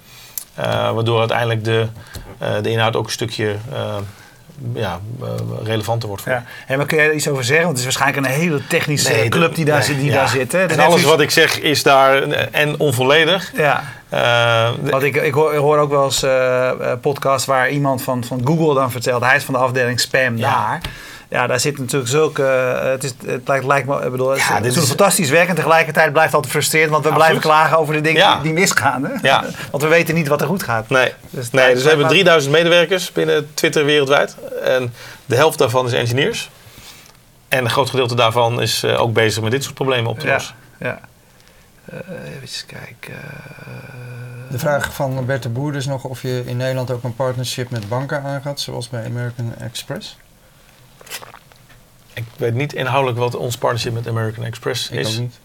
[0.54, 1.86] Eh, waardoor uiteindelijk de,
[2.38, 3.96] eh, de inhoud ook een stukje eh,
[4.74, 5.28] ja, eh,
[5.64, 6.22] relevanter wordt.
[6.22, 6.44] voor Ja.
[6.66, 7.64] En maar kun jij er iets over zeggen?
[7.66, 10.14] Want het is waarschijnlijk een hele technische Nee, club die daar, nee, zit, die ja.
[10.14, 10.52] daar zit.
[10.52, 10.66] Hè?
[10.66, 13.52] En alles wat ik zeg is daar en onvolledig.
[13.56, 13.82] Ja,
[14.80, 18.40] want ik, ik, hoor, ik hoor ook wel eens eh, podcasts waar iemand van, van
[18.44, 19.24] Google dan vertelt.
[19.24, 20.50] Hij is van de afdeling spam Ja.
[20.50, 20.80] daar.
[21.30, 22.44] Ja, daar zit natuurlijk zulke...
[22.44, 24.04] eh, het, is, het lijkt, lijkt me...
[24.04, 25.48] Ik bedoel, het is- Ja, het dit is is- fantastisch werk.
[25.48, 26.90] En tegelijkertijd blijft het altijd frustrerend.
[26.90, 27.30] Want we Absoluut.
[27.30, 28.34] blijven klagen over de dingen Ja.
[28.34, 29.04] die, die misgaan.
[29.04, 29.12] Hè?
[29.22, 29.44] Ja.
[29.70, 30.88] Want we weten niet wat er goed gaat.
[30.88, 34.36] Nee, Dus nee dus we hebben daar- 3000 medewerkers binnen Twitter wereldwijd.
[34.62, 34.92] En
[35.26, 36.50] de helft daarvan is engineers.
[37.48, 40.26] En een groot gedeelte daarvan is eh, ook bezig met dit soort problemen op te
[40.26, 40.54] lossen.
[40.78, 41.00] ja.
[41.84, 41.96] Eh,
[42.42, 43.14] even kijken.
[44.50, 47.70] De vraag van Bert de Boer is nog of je in Nederland ook een partnership
[47.70, 50.16] met banken aangaat, zoals bij American Express.
[52.20, 55.14] Ik weet niet inhoudelijk wat ons partnership met American Express Ik is.
[55.14, 55.38] ook niet.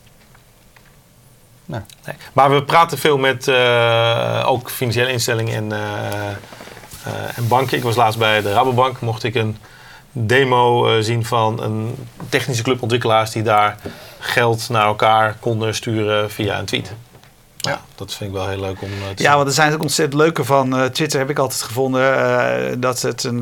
[1.66, 1.82] Nee.
[2.34, 7.78] Maar we praten veel met eh, ook financiële instellingen en, eh, eh, en banken.
[7.78, 9.00] Ik was laatst bij de Rabobank.
[9.02, 9.58] Mocht ik een
[10.12, 13.78] demo zien van een technische club ontwikkelaars die daar
[14.20, 16.94] geld naar elkaar konden sturen via een tweet.
[17.72, 19.82] Ja, dat vind ik wel heel leuk om eh, te Ja, want er zijn ook
[19.82, 22.18] ontzettend leuke van eh, Twitter, heb ik altijd gevonden.
[22.18, 23.42] eh, dat het een,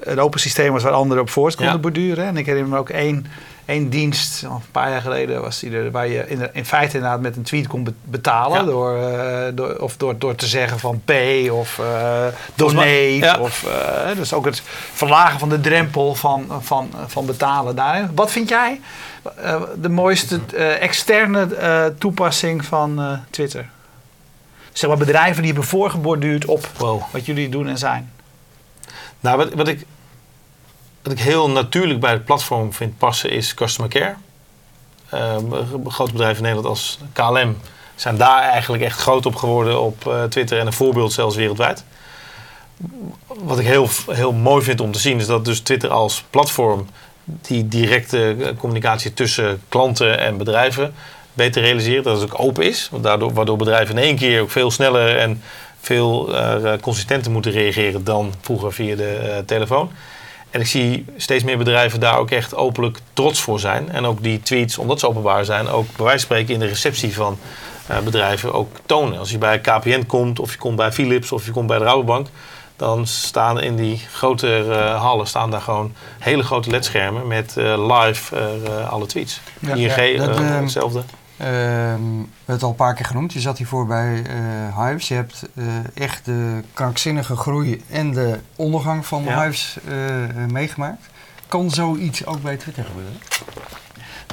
[0.00, 1.80] een open systeem was waar anderen op voort konden Ja.
[1.80, 2.24] borduren.
[2.24, 3.26] En ik herinner me ook één,
[3.64, 6.94] één dienst, al een paar jaar geleden was die er, waar je in, in feite
[6.96, 8.58] inderdaad met een tweet kon be- betalen.
[8.58, 8.64] Ja.
[8.64, 8.98] Door,
[9.54, 11.80] door, of door, door te zeggen van pay of
[12.54, 13.36] donate.
[13.40, 13.66] Of,
[14.16, 18.10] dus ook het verlagen van de drempel van, van, van betalen daarin.
[18.14, 18.80] Wat vind jij
[19.36, 23.68] eh, de mooiste eh, externe eh, toepassing van Twitter?
[24.72, 27.02] Zeg maar bedrijven die hebben voorgeborduurd op Wow.
[27.12, 28.12] wat jullie doen en zijn.
[29.20, 29.86] Nou, wat, wat, ik,
[31.02, 34.14] wat ik heel natuurlijk bij het platform vind passen is customer care.
[35.08, 35.36] eh,
[35.86, 37.56] grote bedrijven in Nederland als KLM
[37.94, 41.84] zijn daar eigenlijk echt groot op geworden op Twitter en een voorbeeld zelfs wereldwijd.
[43.26, 46.86] Wat ik heel, heel mooi vind om te zien is dat dus Twitter als platform
[47.26, 50.94] die directe eh, communicatie tussen klanten en bedrijven
[51.32, 52.04] beter realiseert.
[52.04, 53.04] Dat het ook open is, want
[53.34, 55.42] waardoor bedrijven in één keer ook veel sneller en
[55.80, 59.90] veel uh, consistenter moeten reageren dan vroeger via de uh, telefoon.
[60.50, 63.90] En ik zie steeds meer bedrijven daar ook echt openlijk trots voor zijn.
[63.90, 66.66] En ook die tweets, omdat ze openbaar zijn, ook bij wijze van spreken in de
[66.66, 67.38] receptie van
[67.90, 69.18] uh, bedrijven ook tonen.
[69.18, 71.84] Als je bij KPN komt, of je komt bij Philips, of je komt bij de
[71.84, 72.28] Rabobank,
[72.76, 77.96] dan staan in die grote uh, hallen staan daar gewoon hele grote ledschermen met uh,
[77.98, 78.38] live
[78.88, 79.40] alle tweets.
[79.58, 80.98] Ja, ING, ja, dat, hetzelfde.
[80.98, 83.32] Uh, we hebben het al een paar keer genoemd.
[83.32, 84.22] Je zat hiervoor bij
[84.76, 85.08] Hives.
[85.08, 85.48] Je hebt
[85.94, 89.42] echt de krankzinnige groei en de ondergang van ja.
[89.42, 89.76] Hives
[90.48, 91.06] meegemaakt.
[91.48, 93.20] Kan zoiets ook bij Twitter gebeuren?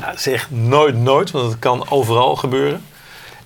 [0.01, 2.83] Nou, zeg nooit nooit, want het kan overal gebeuren.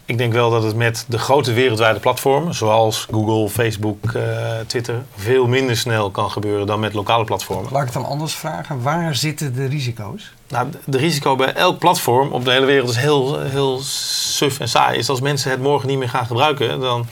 [0.08, 4.24] Ik denk wel dat het met de grote wereldwijde platformen, zoals Google, Facebook, uh,
[4.68, 7.72] Twitter, veel minder snel kan gebeuren dan met lokale platformen.
[7.72, 8.82] Laat ik het dan anders vragen.
[8.82, 10.34] Waar zitten de risico's?
[10.48, 14.70] Nou, de risico bij elk platform op de hele wereld is heel, heel suf en
[14.70, 14.98] saai.
[14.98, 17.08] Is als mensen het morgen niet meer gaan gebruiken, dan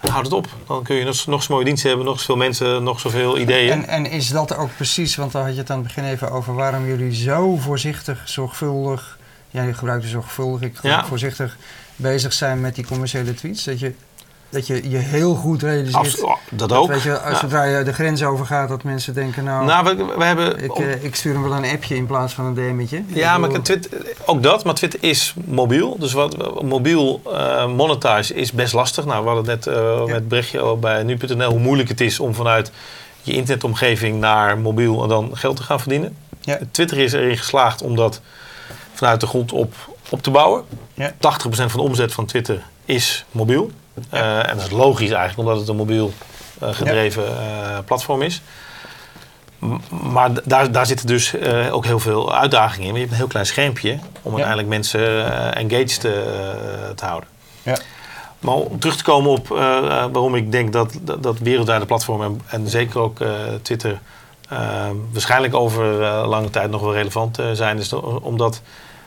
[0.00, 0.46] houdt het op.
[0.66, 3.72] Dan kun je nog, nog zo mooie diensten hebben, nog zoveel mensen, nog zoveel ideeën.
[3.72, 6.30] En, en is dat ook precies, want daar had je het aan het begin even
[6.30, 9.18] over, waarom jullie zo voorzichtig, zorgvuldig,
[9.50, 11.04] jij gebruikt de zorgvuldig, ik ja.
[11.04, 11.56] voorzichtig
[11.96, 13.64] bezig zijn met die commerciële tweets.
[13.64, 13.92] Dat je,
[14.48, 15.94] dat je je heel goed realiseert.
[15.94, 16.88] Absoluut, dat ook.
[16.88, 20.24] Weet je, als zodra je de grens overgaat, dat mensen denken: Nou, nou we, we
[20.24, 23.02] hebben ik, uh, ik stuur hem wel een appje in plaats van een DM'tje.
[23.06, 23.90] Ja, maar Twitter,
[24.24, 24.64] ook dat.
[24.64, 25.98] Maar Twitter is mobiel.
[25.98, 29.04] Dus wat mobiel uh, monetize is best lastig.
[29.04, 29.74] Nou, we hadden net uh,
[30.06, 30.12] ja.
[30.12, 32.70] met berichtje bij nu.nl hoe moeilijk het is om vanuit
[33.22, 36.16] je internetomgeving naar mobiel en dan geld te gaan verdienen.
[36.40, 36.58] Ja.
[36.70, 38.20] Twitter is erin geslaagd om dat
[38.94, 39.74] vanuit de grond op
[40.08, 40.64] op te bouwen.
[40.94, 41.12] Ja.
[41.12, 41.16] 80%
[41.48, 43.70] van de omzet van Twitter is mobiel.
[44.10, 44.42] Ja.
[44.42, 46.12] Uh, en dat is logisch eigenlijk, omdat het een mobiel
[46.62, 47.70] uh, gedreven ja.
[47.70, 48.42] uh, platform is.
[49.58, 51.34] M maar daar, daar zitten dus
[51.70, 52.94] ook heel veel uitdagingen in.
[52.94, 57.28] Je hebt een heel klein schermpje om uiteindelijk mensen engaged te houden.
[58.38, 62.40] Maar om terug te komen op waarom ik denk dat, dat, dat wereldwijde platformen en,
[62.46, 63.18] en zeker ook
[63.62, 64.00] Twitter
[65.12, 65.84] waarschijnlijk over
[66.26, 67.92] lange tijd nog wel relevant zijn, is
[68.22, 68.62] omdat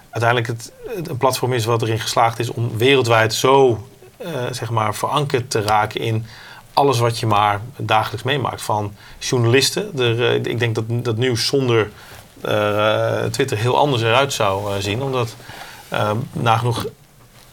[0.09, 0.71] uiteindelijk het,
[1.07, 3.87] een platform is wat erin geslaagd is om wereldwijd zo
[4.21, 6.25] uh, zeg maar verankerd te raken in
[6.73, 8.61] alles wat je maar dagelijks meemaakt.
[8.61, 9.99] Van journalisten.
[9.99, 11.89] Er, uh, ik denk dat dat nieuws zonder
[12.45, 15.01] uh, Twitter heel anders eruit zou zien.
[15.01, 15.35] Omdat
[16.31, 16.85] nagenoeg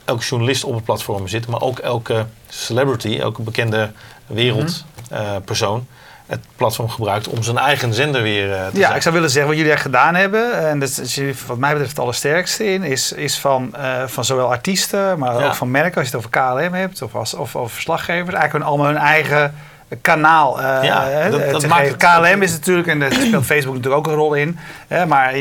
[0.05, 1.47] elke journalist op het platform zit.
[1.47, 3.93] Maar ook elke celebrity, elke bekende
[4.27, 5.87] wereldpersoon
[6.27, 9.49] het platform gebruikt om zijn eigen zender weer uh, te Ja, ik zou willen zeggen
[9.49, 10.68] wat jullie echt gedaan hebben.
[10.68, 12.83] En dat is wat mij betreft het allersterkste in.
[12.83, 15.47] Is, is van, uh, van zowel artiesten, maar ja.
[15.47, 16.01] ook van merken.
[16.01, 18.35] Als je het over KLM hebt of, als, of, of verslaggevers.
[18.35, 19.55] Eigenlijk allemaal hun eigen
[20.01, 20.61] kanaal.
[20.61, 24.18] Uh, ja, dat, dat maakt KLM is natuurlijk, en daar speelt Facebook natuurlijk ook een
[24.18, 24.59] rol in.
[24.87, 25.32] Hè, maar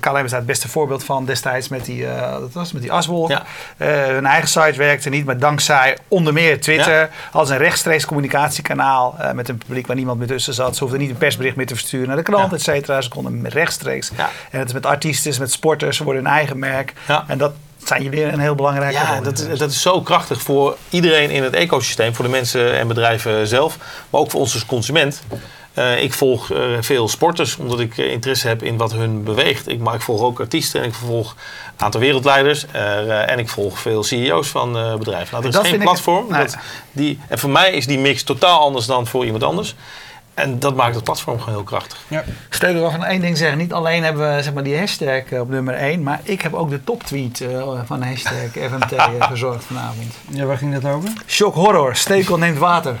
[0.00, 2.92] KLM is daar het beste voorbeeld van destijds met die, uh, dat was met die
[2.92, 3.28] aswolk.
[3.28, 3.42] Ja.
[3.76, 7.08] Uh, hun eigen site werkte niet, maar dankzij onder meer Twitter ja.
[7.32, 10.76] als een rechtstreeks communicatiekanaal met een publiek waar niemand meer tussen zat.
[10.76, 13.00] Ze hoefden niet een persbericht meer te versturen naar de krant, et cetera.
[13.00, 14.10] Ze konden rechtstreeks.
[14.50, 16.92] En het is met artiesten, met sporters, ze worden hun eigen merk.
[17.26, 17.52] En dat
[17.90, 21.42] zijn jullie een heel belangrijk Ja, dat is, dat is zo krachtig voor iedereen in
[21.42, 22.14] het ecosysteem.
[22.14, 23.76] Voor de mensen en bedrijven zelf.
[24.10, 25.22] Maar ook voor ons als consument.
[25.74, 29.68] Uh, ik volg uh, veel sporters omdat ik uh, interesse heb in wat hun beweegt.
[29.68, 31.30] Ik, maar ik volg ook artiesten en ik volg
[31.76, 32.66] een aantal wereldleiders.
[33.26, 35.28] en ik volg veel CEO's van bedrijven.
[35.30, 36.24] Nou, er is dat geen platform.
[36.24, 36.56] Ik, dat,
[36.92, 39.74] die, en voor mij is die mix totaal anders dan voor iemand anders.
[40.34, 41.98] En dat maakt het platform gewoon heel krachtig.
[42.08, 42.24] Ja.
[42.48, 43.58] Stel nog van één ding zeggen.
[43.58, 46.70] Niet alleen hebben we zeg maar, die hashtag op nummer 1, maar ik heb ook
[46.70, 50.14] de toptweet uh, van hashtag FMT verzorgd vanavond.
[50.28, 51.10] Ja, waar ging dat over?
[51.26, 52.96] Shock horror, stekel neemt water.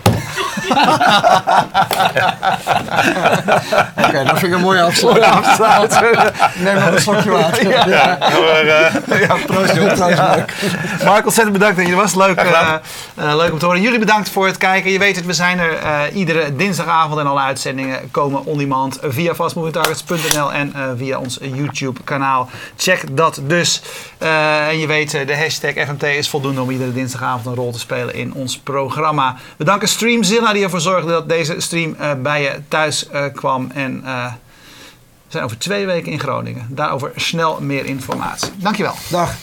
[3.98, 6.00] Oké, okay, dat vind ik een mooie afsluit.
[6.64, 7.68] Neem nog een slokje water.
[7.68, 8.16] Ja, ja.
[8.20, 10.44] Maar, uh, ja proost, ja.
[11.04, 12.14] Mark, ontzettend bedankt dat je was.
[12.14, 12.74] Leuk, uh,
[13.14, 13.80] leuk om te horen.
[13.80, 14.90] Jullie bedankt voor het kijken.
[14.90, 19.34] Je weet het, we zijn er iedere dinsdagavond en alle uitzendingen komen on demand via
[19.34, 22.48] fastmovingtargets.nl en uh, via ons YouTube kanaal.
[22.76, 23.82] Check dat dus.
[24.22, 27.78] Uh, en je weet, de hashtag FMT is voldoende om iedere dinsdagavond een rol te
[27.78, 29.36] spelen in ons programma.
[29.56, 33.70] We danken Streamzilla die ervoor zorgde dat deze stream bij je thuis kwam.
[33.74, 36.66] En we zijn over twee weken in Groningen.
[36.68, 38.50] Daarover snel meer informatie.
[38.56, 38.94] Dankjewel.
[39.10, 39.34] Dag.